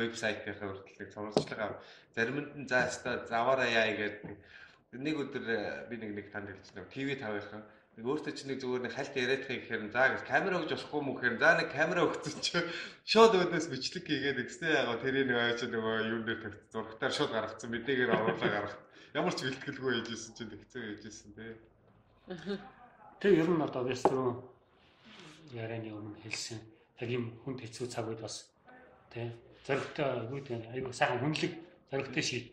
вебсайтын 0.02 0.58
хүртэл 0.58 1.14
сурвалжлага 1.14 1.78
заримд 2.18 2.58
нь 2.58 2.66
за 2.66 2.90
хаста 2.90 3.22
заваараа 3.30 3.70
яа 3.70 3.94
гэдэг 3.94 4.34
нэг 4.98 5.16
өдөр 5.30 5.46
би 5.90 5.96
нэг 6.02 6.12
нэг 6.18 6.28
танд 6.34 6.50
хэлсэн 6.50 6.90
ТV5-ын 6.90 7.64
Нэг 8.00 8.08
өөртөө 8.08 8.32
чи 8.32 8.48
нэг 8.48 8.64
зүгээр 8.64 8.84
нэг 8.88 8.94
хальт 8.96 9.12
яриад 9.20 9.44
хай 9.44 9.60
гэхээр 9.60 9.92
за 9.92 10.04
гэж 10.08 10.22
камера 10.24 10.56
өгч 10.64 10.72
болохгүй 10.72 11.02
мүү 11.04 11.16
гэхээр 11.20 11.36
за 11.36 11.50
нэг 11.60 11.68
камера 11.76 12.08
өгсөн 12.08 12.40
чи 12.40 12.56
шууд 13.12 13.36
өөдөөс 13.36 13.68
бичлэг 13.68 14.08
хийгээд 14.08 14.40
гэстэй 14.40 14.72
ягаа 14.72 15.04
тэрийг 15.04 15.28
нэг 15.28 15.36
аяч 15.36 15.60
нөгөө 15.68 16.08
юун 16.08 16.24
дээр 16.24 16.40
тавьц 16.40 16.64
зургатаар 16.72 17.12
шууд 17.12 17.32
гаргацсан 17.36 17.70
мэдээгээр 17.76 18.16
оруулаа 18.16 18.52
гаргах. 18.56 18.80
Ямар 19.20 19.36
ч 19.36 19.40
бэлтгэлгүй 19.44 19.92
хийжсэн 20.00 20.32
чинь 20.32 20.48
тэгцээ 20.48 20.84
хийжсэн 20.96 21.32
тий. 21.36 21.52
Тэг 23.20 23.32
ер 23.36 23.50
нь 23.52 23.66
одоо 23.68 23.84
вестрон 23.84 24.48
ярианы 25.52 25.92
өмнө 25.92 26.24
хэлсэн 26.24 26.64
яг 27.04 27.10
юм 27.12 27.36
хүнд 27.44 27.68
хэцүү 27.68 27.92
цаг 27.92 28.08
үед 28.08 28.24
бас 28.24 28.48
тий 29.12 29.28
зоригтой 29.68 30.24
үүд 30.32 30.72
айгу 30.72 30.96
сайхан 30.96 31.20
хүнлэг 31.20 31.52
зоригтой 31.92 32.24
шийд 32.24 32.46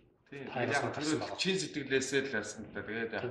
яг 0.52 1.38
чин 1.38 1.56
сэтгэлээсээ 1.56 2.20
л 2.26 2.36
ярьсан 2.40 2.64
та. 2.74 2.82
Тэгээд 2.82 3.12
яг 3.16 3.24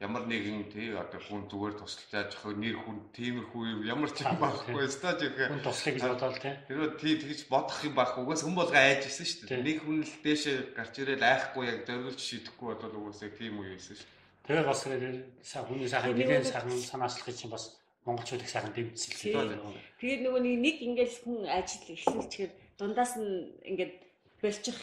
ямар 0.00 0.24
нэгэн 0.26 0.68
тий 0.72 0.92
одоо 0.92 1.20
хүн 1.20 1.46
зүгээр 1.50 1.74
тусалж 1.78 2.12
ах 2.14 2.44
нэр 2.52 2.76
хүн 2.82 2.98
тиймэрхүү 3.16 3.86
ямар 3.86 4.10
ч 4.12 4.24
юм 4.26 4.36
байхгүй 4.40 4.86
стаж 4.90 5.20
их. 5.24 5.36
Хүн 5.36 5.64
туслах 5.64 5.94
гэж 5.94 6.04
бодоод 6.04 6.36
тий. 6.42 6.54
Тэр 6.68 6.80
тий 7.00 7.14
тэгж 7.20 7.40
бодох 7.48 7.80
юм 7.86 7.94
байхгүй. 7.96 8.22
Угаас 8.24 8.42
хүн 8.44 8.56
болго 8.58 8.76
айж 8.76 9.08
исэн 9.08 9.26
шүү 9.26 9.48
дээ. 9.48 9.64
Нэг 9.64 9.78
хүн 9.84 10.04
л 10.04 10.14
дээшээ 10.24 10.56
гарч 10.76 10.94
ирээд 11.00 11.22
айхгүй 11.22 11.64
яг 11.70 11.78
зориулж 11.88 12.20
шидэхгүй 12.20 12.66
бодоод 12.76 12.94
угаасаа 12.94 13.32
тийм 13.32 13.60
үе 13.62 13.74
байсан 13.78 13.96
шүү 13.96 14.16
Тэгээд 14.46 14.62
бас 14.62 14.86
сайн 14.86 15.64
хүний 15.66 15.90
сайхан 15.90 16.14
нэгэн 16.14 16.46
сайхан 16.46 16.78
санаачлах 16.78 17.34
чинь 17.34 17.50
бас 17.50 17.82
монголчууд 18.06 18.46
их 18.46 18.50
сайхан 18.50 18.70
дэмжсэн. 18.70 19.58
Тэгээд 19.98 20.22
нөгөө 20.22 20.42
нэг 20.46 20.76
ингээл 20.86 21.18
хүн 21.26 21.50
ажил 21.50 21.82
эхлүүлчихээр 21.90 22.52
дундаас 22.78 23.18
нь 23.18 23.58
ингээд 23.66 24.06
болчих 24.46 24.78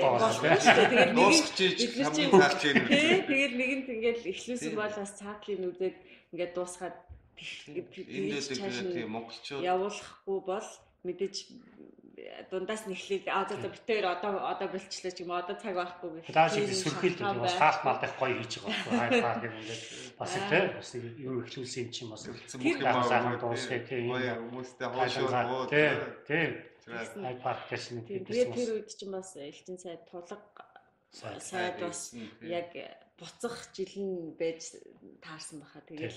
болох 0.00 0.32
шүү 0.36 0.44
дээ. 0.44 0.76
Тэгээд 0.76 1.12
нэг 1.16 1.90
хамгийн 2.04 2.30
таалж 2.36 2.62
ирнэ. 2.68 2.88
Тэгээд 3.26 3.54
нэгэнт 3.56 3.88
ингээл 3.96 4.30
эхлүүлсэн 4.30 4.74
бол 4.76 4.94
бас 5.00 5.12
цаатлын 5.18 5.60
нүдэд 5.64 5.96
ингээд 6.32 6.52
дуусгаад 6.54 6.96
энд 7.36 8.32
л 8.36 8.92
тийм 8.92 9.10
монголчууд 9.12 9.64
явуулахгүй 9.64 10.38
бол 10.44 10.68
мэдээж 11.04 11.36
дундаас 12.50 12.86
нэхлийг 12.86 13.28
аа 13.28 13.44
за 13.48 13.56
битээр 13.60 14.06
одоо 14.14 14.32
одоо 14.52 14.68
болчлоо 14.72 15.12
ч 15.12 15.18
юм 15.20 15.30
одоо 15.32 15.56
цаг 15.60 15.74
байхгүй 15.76 16.10
гэх. 16.24 16.32
Дааш 16.32 16.56
их 16.56 16.72
сүрхийлж 16.72 17.20
бас 17.20 17.54
хаалт 17.60 17.82
малдах 17.84 18.12
гоё 18.16 18.34
хийж 18.40 18.52
байгаа 18.64 18.72
байхгүй. 18.72 18.96
Хай 18.96 19.10
пар 19.20 19.38
гэдэг 19.44 19.78
бас 20.18 20.32
тийм 20.50 20.66
бас 20.80 20.90
юу 20.96 21.34
ихлүүлсэн 21.44 21.82
юм 21.84 21.90
чинь 21.92 22.10
бас 22.10 22.22
тэр 22.24 22.78
сайхан 23.04 23.36
дуусгах 23.36 23.84
тийм 23.84 24.04
хүмүүстэй 24.08 24.88
хоошоо 24.88 25.68
тийм 25.68 25.96
тийм 26.24 26.50
Хайд 26.86 27.42
парк 27.42 27.66
гэсэн 27.66 28.06
тэгээд 28.06 28.54
тэр 28.54 28.70
үед 28.78 28.88
чинь 28.94 29.10
бас 29.10 29.34
элчин 29.34 29.74
сайд 29.74 30.06
тулга 30.06 30.38
сайд 31.10 31.82
бас 31.82 32.14
яг 32.42 32.70
буцах 33.18 33.56
жил 33.74 33.92
нь 33.98 34.38
байж 34.38 34.70
таарсан 35.18 35.60
баха. 35.60 35.82
Тэгээд 35.82 36.14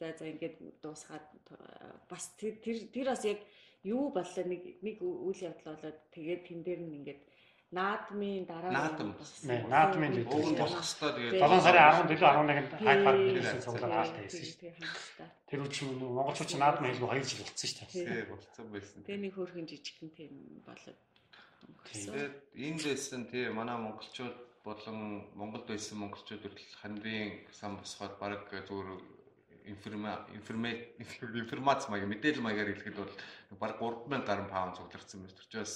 за 0.00 0.16
за 0.16 0.24
ингээд 0.32 0.56
дуусгаад 0.80 1.26
бас 2.08 2.32
тэр 2.40 2.56
тэр 2.64 3.06
бас 3.12 3.24
яг 3.28 3.44
юу 3.84 4.08
боллоо? 4.08 4.44
Нэг 4.48 4.80
нэг 4.80 4.96
үйл 5.04 5.36
явдал 5.36 5.76
болоод 5.76 5.98
тэгээд 6.16 6.42
тэн 6.48 6.60
дээр 6.64 6.80
нь 6.80 6.96
ингээд 7.02 7.20
наадмын 7.74 8.46
дараа 8.46 8.70
наадам 8.70 9.10
наадмын 9.66 10.12
өвөн 10.22 10.54
болох 10.54 10.86
хэвээр 10.86 11.34
тэгээд 11.34 11.42
7 11.42 11.66
сарын 11.66 11.82
17 12.06 12.22
11-нд 12.22 12.72
хайд 12.86 13.00
парк 13.02 13.20
гэсэн 13.34 13.58
цуглаан 13.66 13.94
хаалт 13.96 14.16
хийсэн 14.22 14.44
шүү 14.46 14.60
дээ. 14.62 15.28
Тэр 15.50 15.60
үчи 15.66 15.82
монголчууд 15.90 16.50
ч 16.50 16.54
наадмын 16.62 16.90
хэлгүй 16.94 17.10
2 17.10 17.26
жил 17.26 17.42
болсон 17.42 17.66
шүү 17.66 17.78
дээ. 17.82 18.06
Тийм 18.06 18.30
болсон 18.30 18.66
байсан. 18.70 18.98
Тэгээ 19.02 19.22
нэг 19.26 19.34
хөөрхөн 19.34 19.66
жижигхэн 19.66 20.10
тийм 20.14 20.32
болоод 20.62 20.98
Тэгээд 21.90 22.34
энд 22.54 22.80
байсан 22.86 23.22
тийм 23.30 23.58
манай 23.58 23.78
монголчууд 23.78 24.36
болон 24.66 24.98
Монголд 25.38 25.66
байсан 25.66 25.98
монголчууд 26.02 26.42
хүртэл 26.42 26.80
хандын 26.82 27.46
сан 27.50 27.78
босгоод 27.78 28.14
баг 28.22 28.50
зүгээр 28.50 28.90
информа 29.66 30.26
информац 30.30 31.86
маяг 31.90 32.06
мэдээлэл 32.10 32.46
маягаар 32.46 32.70
хэлэхэд 32.74 32.98
бол 32.98 33.14
баг 33.58 33.72
3000 33.78 34.26
гаруй 34.26 34.46
паунд 34.50 34.76
цугларсан 34.78 35.22
байна. 35.22 35.34
Тэр 35.34 35.46
чинь 35.50 35.66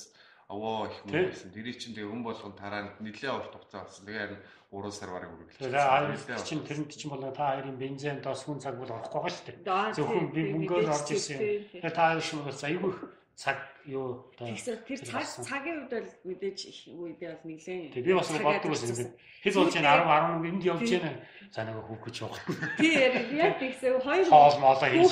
овоо 0.51 0.91
их 0.91 0.99
мөн 1.07 1.31
байсан. 1.31 1.55
Тэрий 1.55 1.75
чинь 1.79 1.95
тэгээ 1.95 2.11
хүн 2.11 2.27
болгон 2.27 2.55
тараа 2.59 2.83
нэлээд 2.99 3.39
урт 3.39 3.55
хугацаа 3.55 3.87
болсон. 3.87 4.05
Тэгээ 4.07 4.23
харин 4.27 4.41
3 4.75 4.91
сар 4.91 5.11
бараг 5.15 5.31
үргэлжлэж. 5.31 5.71
Тэгээ 5.71 6.43
чинь 6.43 6.67
тэрэнд 6.67 6.91
чинь 6.91 7.13
бол 7.15 7.23
та 7.31 7.55
хоёрын 7.55 7.79
бензин 7.79 8.19
дос 8.19 8.43
хүн 8.43 8.59
цаг 8.59 8.75
бол 8.75 8.91
орохгүй 8.91 9.19
байгаа 9.23 9.31
шүү 9.31 9.47
дээ. 9.63 9.95
Зөвхөн 9.95 10.29
би 10.35 10.43
мөнгөөр 10.51 10.91
орж 10.91 11.09
ирсэн. 11.15 11.39
Тэгээ 11.71 11.95
та 11.95 12.19
хоёр 12.19 12.23
шиг 12.27 12.43
бас 12.43 12.63
айгүй 12.67 12.93
цаг 13.41 13.57
юу 13.89 14.29
тэгэхээр 14.37 14.85
тэр 14.85 15.01
цаг 15.01 15.25
цагийн 15.25 15.89
үед 15.89 15.93
бол 15.97 16.13
мэдээж 16.29 16.59
их 16.69 16.79
үед 16.93 17.17
бол 17.25 17.41
нэлээд 17.49 17.97
Тэг 17.97 18.05
би 18.05 18.13
бас 18.13 18.29
боддог 18.37 18.69
байсан 18.69 18.93
ингээд 18.93 19.17
хэд 19.17 19.55
болж 19.57 19.73
байна 19.81 19.97
10 19.97 20.45
11 20.45 20.51
энд 20.51 20.63
явж 20.69 20.85
байна 20.93 21.13
за 21.49 21.65
нэг 21.65 21.77
хүүх 21.81 22.03
гэж 22.05 22.17
явах. 22.21 22.45
Тий 22.77 23.01
яг 23.41 23.57
тэгсэн 23.57 23.97
хоёр 24.05 24.29
хийж 24.29 25.09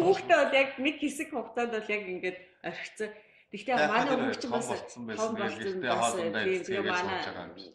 хүүхдээ 0.00 0.36
бол 0.40 0.56
яг 0.56 0.68
нэг 0.80 0.96
хэсэг 0.96 1.28
хугацаанд 1.28 1.72
бол 1.76 1.92
яг 1.92 2.02
ингээд 2.08 2.38
орхицсан 2.64 3.10
Гэхдээ 3.48 3.76
манай 3.88 4.16
өвч 4.28 4.44
бас 4.52 4.68
том 4.92 5.08
болсон 5.08 5.32
байсан. 5.40 5.80
Тэгээ 6.68 6.84
манай 6.84 7.16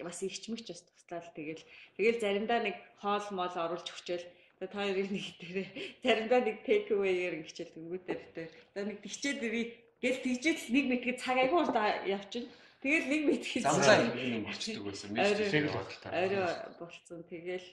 бас 0.05 0.19
ихчмэгч 0.21 0.67
бас 0.69 0.81
туслаад 0.85 1.33
тэгэл 1.33 1.63
тэгэл 1.97 2.21
заримдаа 2.21 2.59
нэг 2.61 2.77
хоол 3.01 3.25
моол 3.33 3.55
оруулж 3.57 3.87
өгчөөл 3.89 4.25
та 4.61 4.69
хоёрын 4.69 5.09
нэг 5.09 5.27
дээрээ 5.41 5.67
заримдаа 6.05 6.39
нэг 6.45 6.57
take 6.61 6.93
away-ээр 6.93 7.41
хичээл 7.41 7.73
тэнгүүтээ 7.73 8.17
битээр. 8.21 8.51
Тэгээ 8.77 8.85
нэг 8.85 8.99
тэгчээд 9.01 9.39
ирээ 9.41 9.65
гэл 9.97 10.23
тэгжээд 10.23 10.59
нэг 10.69 10.85
мэдгээ 10.93 11.15
цаг 11.17 11.37
айгүй 11.41 11.57
урт 11.57 11.77
явчихна. 12.05 12.53
Тэгэл 12.83 13.07
нэг 13.09 13.21
мэдгээ 13.33 13.61
замлаа 13.65 13.97
юм 14.13 14.43
болчдөг 14.45 14.83
байсан. 14.85 15.09
Мэдээ 15.09 15.73
бодолтой. 15.73 16.11
Арай 16.13 16.43
болцсон. 16.77 17.23
Тэгэл 17.27 17.67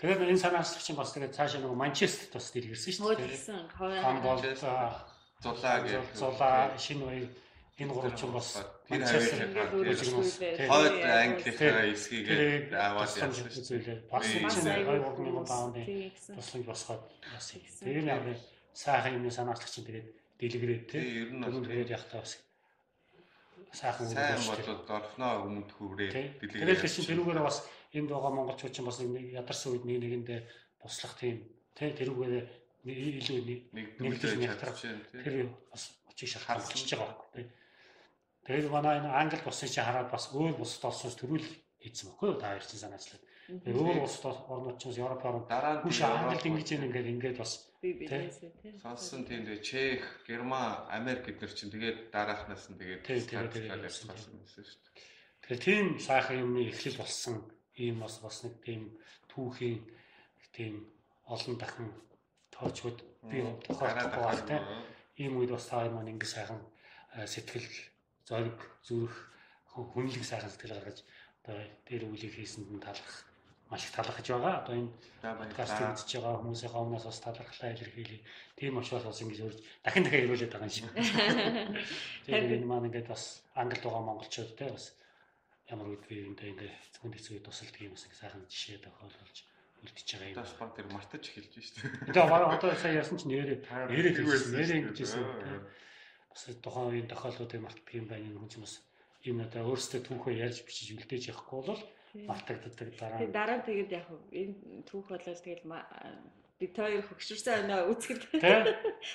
Тэгээд 0.00 0.32
энэ 0.32 0.40
санаачлагч 0.40 0.88
бас 0.96 1.12
тэгээд 1.12 1.36
цаашаа 1.36 1.60
нөгөө 1.60 1.76
Манчестер 1.76 2.32
бас 2.32 2.48
дэлгэрсэн 2.56 2.92
шүү 2.96 3.20
дээ. 3.20 3.36
Тэгсэн. 3.36 3.68
Хамбол 3.76 4.40
зулаа 5.42 5.80
гэх. 5.80 6.04
Зулаа 6.14 6.76
шинэ 6.76 7.04
үе 7.04 7.28
энэ 7.80 7.92
гурав 7.92 8.14
ч 8.14 8.28
бас 8.28 8.60
Манчестер 8.90 9.48
хойд 10.68 10.94
Английнхаа 11.00 11.88
эсхийгээ 11.88 12.76
аваад 12.76 13.08
явсан 13.08 13.32
шүү 13.32 13.80
дээ. 13.80 13.98
Бас 14.10 14.26
чинь 14.28 14.44
2 14.44 14.84
мянган 14.84 15.46
паундын 15.48 16.12
тусламж 16.36 16.66
босгоод 16.68 17.02
бас. 17.32 17.48
Тэр 17.80 18.04
яг 18.04 18.24
сайхан 18.74 19.16
юм 19.16 19.30
санаачлагч 19.30 19.72
чинь 19.72 19.88
тэгээд 19.88 20.08
дэлгэрээд 20.36 20.84
тий. 20.92 21.24
Ер 21.24 21.30
нь 21.32 21.40
бол 21.40 21.64
тэгээд 21.64 21.94
яг 21.96 22.04
таа 22.12 22.20
бас 22.20 22.36
сайхан. 23.72 24.12
Сайн 24.12 24.44
болоод 24.44 24.90
орхноо 24.90 25.32
өмнөд 25.48 25.70
хүрээ 25.72 26.10
дэлгэрээд. 26.36 26.84
Тэгээд 26.84 26.84
чинь 26.84 27.08
тэрүүгээрээ 27.08 27.48
бас 27.48 27.64
энд 27.96 28.10
байгаа 28.12 28.32
монголчууд 28.36 28.74
чинь 28.74 28.88
бас 28.90 28.98
нэг 29.00 29.32
ядарсан 29.40 29.72
үед 29.72 29.84
нэг 29.88 29.98
нэгэндээ 30.04 30.40
туслах 30.84 31.14
тийм 31.16 31.48
тий 31.78 31.94
тэрүүгээрээ 32.84 33.20
илүү 33.20 33.38
нэгдэл 34.00 34.40
нэгтрах 34.40 34.80
тэр 35.12 35.52
бас 35.70 35.82
очиг 36.08 36.28
шахарлаж 36.32 36.70
байгаа 36.72 37.08
байхгүй 37.12 37.30
тий. 37.36 37.46
Тэгээд 38.44 38.72
манай 38.72 38.98
энэ 38.98 39.12
Англид 39.12 39.44
болсон 39.44 39.68
чинь 39.68 39.84
хараад 39.84 40.08
бас 40.10 40.32
өөр 40.32 40.54
бусад 40.56 40.88
улсаас 40.88 41.16
төрүүл 41.20 41.48
хийсэн 41.84 42.08
баггүй 42.10 42.28
юу? 42.32 42.40
Та 42.40 42.56
ярьсан 42.56 42.80
санаачлаад. 42.80 43.22
Тэгээд 43.50 43.80
өөр 43.84 43.98
улсад 44.00 44.36
орнууд 44.48 44.78
ч 44.80 44.82
бас 44.88 44.96
Европ 44.96 45.22
орнд 45.28 45.46
хүш 45.84 45.98
Англид 46.08 46.48
ингэж 46.48 46.68
ингээд 46.72 47.12
ингээд 47.14 47.36
бас 47.36 47.52
сонсон 48.82 49.24
тийм 49.28 49.44
дээ. 49.44 49.60
Чех, 49.60 50.02
Герман, 50.28 50.88
Америк 50.88 51.24
гэдэр 51.28 51.52
чинь 51.52 51.72
тэгээд 51.72 51.98
дараахнаас 52.12 52.68
нь 52.72 52.80
тэгээд 52.80 53.04
тайлбарлаад 53.04 53.88
явсан 53.88 54.08
байсан 54.08 54.32
шүү 54.44 54.56
дээ. 54.56 55.10
Тэгэхээр 55.40 55.64
тийм 55.64 55.86
сайхан 56.00 56.40
юмны 56.44 56.60
эхлэл 56.68 57.00
болсон. 57.00 57.36
Ийм 57.76 58.04
бас 58.04 58.20
бас 58.24 58.44
нэг 58.44 58.54
тийм 58.64 58.80
түүхийн 59.32 59.80
тийм 60.52 60.74
олон 61.24 61.56
дахин 61.56 61.88
тоочгод 62.60 62.98
би 63.30 63.38
тохиолдох 63.66 64.44
тийм 64.46 64.62
ийм 65.20 65.32
үед 65.40 65.50
бас 65.56 65.66
та 65.66 65.88
маань 65.88 66.12
ингэ 66.12 66.28
сайхан 66.28 66.60
сэтгэл 67.32 67.68
зориг 68.28 68.58
зүрх 68.86 69.16
хүнлэг 69.72 70.24
сайхан 70.24 70.52
сэтгэл 70.52 70.76
гаргаж 70.76 70.98
одоо 71.42 71.56
дээр 71.88 72.04
үлийг 72.04 72.34
хийсэнд 72.36 72.68
нь 72.68 72.84
талархах 72.84 73.24
маш 73.70 73.84
их 73.84 73.92
талархаж 73.92 74.26
байгаа. 74.28 74.60
Одоо 74.60 74.74
энэ 74.76 74.90
подкастыг 75.22 75.94
үзэж 75.94 76.10
байгаа 76.18 76.42
хүмүүсийн 76.42 76.72
хавнаас 76.74 77.06
бас 77.06 77.20
талархлаа 77.22 77.70
илэрхийлье. 77.72 78.20
Тийм 78.58 78.78
учраас 78.78 79.06
бас 79.06 79.22
ингэж 79.22 79.40
үрж 79.46 79.58
дахин 79.84 80.04
дахин 80.04 80.24
ирүүлээд 80.26 80.52
байгаа 80.52 80.68
юм 80.68 80.74
шиг. 80.74 80.86
Тэгээд 82.26 82.54
энэ 82.58 82.66
маань 82.66 82.88
ингээд 82.90 83.08
бас 83.08 83.46
англи 83.54 83.78
байгаа 83.78 84.02
монголчууд 84.02 84.58
те 84.58 84.66
бас 84.74 84.84
ямар 85.70 85.86
үед 85.86 86.02
би 86.10 86.18
энэ 86.26 86.50
ингээ 86.50 86.70
зөвхөн 86.92 87.14
хэцүү 87.14 87.38
тусалдаг 87.46 87.80
юм 87.86 87.94
бас 87.94 88.04
сайхан 88.10 88.42
жишээ 88.50 88.82
тохиолдолж 88.82 89.38
үлдчихэж 89.84 90.08
байгаа 90.20 90.30
юм. 90.30 90.38
Одоо 90.40 90.56
баг 90.60 90.70
тэр 90.76 90.88
мартаж 90.92 91.22
эхэлж 91.28 91.52
шүү 91.56 91.74
дээ. 91.80 92.12
Тэгээ 92.12 92.54
одоо 92.56 92.70
сая 92.76 92.94
яасан 93.00 93.16
ч 93.18 93.22
нэрээ 93.26 93.58
нэрээ 93.88 94.14
хэлсэн 94.16 94.52
нэрээ 94.56 94.78
ингэжсэн 94.80 95.24
бас 96.30 96.42
тухайн 96.62 96.88
үеийн 96.90 97.08
тохиолдлуудыг 97.10 97.60
мартдаг 97.64 97.94
юм 97.96 98.06
байна 98.06 98.28
юм 98.30 98.38
хүмүүс 98.44 98.74
юм 99.28 99.36
надаа 99.42 99.66
өөрсдөө 99.68 100.00
түүхөө 100.06 100.32
ярьж 100.40 100.58
бичиж 100.64 100.88
үлдээж 100.96 101.24
явахгүй 101.32 101.60
бол 101.68 101.82
мартагддаг 102.28 102.88
дараа. 102.96 103.18
Тэгээ 103.18 103.36
дараа 103.36 103.56
нь 103.60 103.66
тэгээд 103.68 103.90
яг 103.92 104.06
энэ 104.32 104.54
түүх 104.88 105.06
болол 105.10 105.42
тэгээд 105.44 105.62
бид 106.60 106.76
хоёр 106.76 107.00
хөгшөрсөн 107.08 107.64
байна 107.64 107.88
үзэхэд. 107.88 108.22
Тийм. 108.36 108.68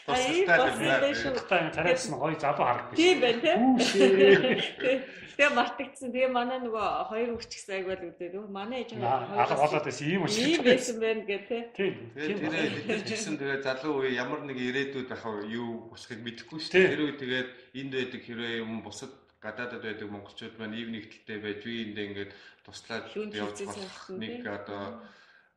Аа 0.10 0.18
ийм 0.34 0.50
болсон 0.50 1.14
шүү. 1.14 1.34
Та 1.46 1.70
тараас 1.70 2.10
нь 2.10 2.18
гоё 2.18 2.34
залуу 2.42 2.66
харагдав. 2.66 2.98
Тийм 2.98 3.22
байна 3.22 3.42
тийм. 3.46 3.62
Тэгээ 5.38 5.52
мартагдсан. 5.54 6.10
Тэгээ 6.10 6.32
манай 6.34 6.60
нөгөө 6.66 6.88
хоёр 7.12 7.30
хөгчгсөн 7.38 7.74
аяг 7.78 7.86
бол 7.92 8.04
үзээд 8.10 8.34
өө 8.40 8.48
манай 8.50 8.82
ээж 8.82 8.98
алга 8.98 9.56
болоод 9.62 9.86
байсан 9.86 10.08
ийм 10.10 10.26
үү. 10.26 10.32
Ийм 10.42 10.62
байсан 10.66 10.98
байна 10.98 11.22
гэх 11.30 11.46
тийм. 11.46 11.66
Тийм. 11.78 11.94
Тэгээ 12.18 12.72
бид 12.90 13.06
ч 13.06 13.10
гэсэн 13.14 13.36
тэгээ 13.38 13.62
залуу 13.62 13.94
үе 14.02 14.18
ямар 14.18 14.42
нэг 14.42 14.58
ирээдүйд 14.58 15.14
ахав 15.14 15.46
юу 15.46 15.92
босхыг 15.94 16.26
мэдэхгүй 16.26 16.58
шүү 16.58 16.74
дээ. 16.74 16.92
Тэр 16.98 17.04
үе 17.06 17.14
тэгээд 17.22 17.50
энд 17.78 17.94
байдаг 17.94 18.22
хэрэг 18.26 18.54
юм 18.66 18.82
бусад 18.82 19.14
гадаадад 19.38 19.86
байдаг 19.86 20.10
монголчууд 20.10 20.56
маань 20.58 20.80
ив 20.82 20.90
нэгдэлтэй 20.90 21.38
байж 21.38 21.60
би 21.62 21.74
энд 21.84 21.98
ингээд 22.02 22.32
туслаад 22.66 23.06
явж 23.14 23.60
болох 23.70 24.02
нэг 24.18 24.42
одоо 24.42 25.06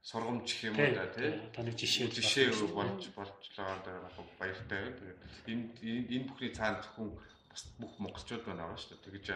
сургамж 0.03 0.47
гэх 0.49 0.65
юм 0.71 0.77
уу 0.79 0.95
да 0.95 1.07
тий. 1.13 1.31
Таны 1.53 1.71
жишээ 1.73 2.09
жишээ 2.09 2.49
болж 2.73 3.03
байгаа 3.15 3.83
яг 3.87 4.29
баяртай 4.39 4.79
байна. 4.79 4.99
Тэгээд 4.99 5.21
энэ 5.51 5.65
энэ 6.15 6.27
бүхний 6.29 6.53
цаана 6.55 6.81
зөвхөн 6.83 7.11
бүх 7.83 7.93
монголчууд 7.99 8.45
байна 8.47 8.63
аваа 8.65 8.79
шүү 8.79 8.95
дээ. 8.95 9.05
Тэгэж 9.05 9.27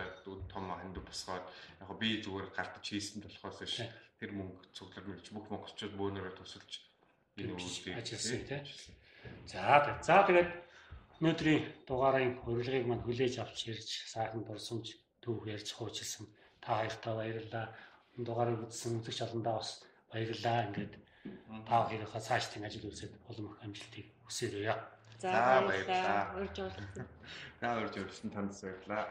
том 0.52 0.64
ханд 0.70 0.96
босгоод 1.02 1.46
яг 1.82 1.90
би 1.98 2.22
зүгээр 2.22 2.48
гартаж 2.54 2.84
хийсэн 2.86 3.22
болохоос 3.22 3.58
биш 3.60 3.82
тэр 4.18 4.30
мөнгө 4.38 4.70
цуглар 4.76 5.06
мэлж 5.10 5.26
бүх 5.34 5.46
монголчууд 5.50 5.94
бөөнөрөө 5.98 6.34
тусалж 6.38 6.72
энэ 7.36 7.52
үйлдэл 7.58 7.98
ажилласан 7.98 8.42
тий. 8.46 8.62
За 9.50 9.82
за 10.06 10.22
тэгээд 10.26 10.50
өнөөдрийн 11.18 11.62
дугаарын 11.86 12.38
урилгыг 12.46 12.86
мань 12.86 13.02
хүлээж 13.02 13.34
авч 13.42 13.58
ирж 13.70 13.88
сайхан 14.14 14.42
дурсамж 14.46 14.86
түүх 15.22 15.46
ярьж 15.50 15.68
хуучилсан 15.74 16.26
та 16.62 16.82
хоёртаа 16.82 17.14
баярлалаа. 17.18 17.66
Энэ 18.14 18.26
дугаарыг 18.26 18.58
үзсэн 18.66 18.98
үзэгч 18.98 19.18
олондоо 19.26 19.54
бас 19.58 19.70
баярлалаа. 20.12 20.68
Ингээд 20.68 20.94
та 21.66 21.74
хоёрынхаа 21.88 22.20
цааш 22.20 22.44
тийм 22.52 22.64
ажил 22.68 22.88
үзээд 22.88 23.12
олон 23.30 23.46
их 23.48 23.56
амжилтыг 23.64 24.06
хүсээрэй. 24.26 24.76
За 25.22 25.62
баярлалаа. 25.64 26.36
Урьж 26.36 26.56
орлоо. 26.60 27.06
За 27.60 27.68
урьж 27.80 27.94
орлсон 27.96 28.30
танд 28.30 28.52
баярлалаа. 28.60 29.08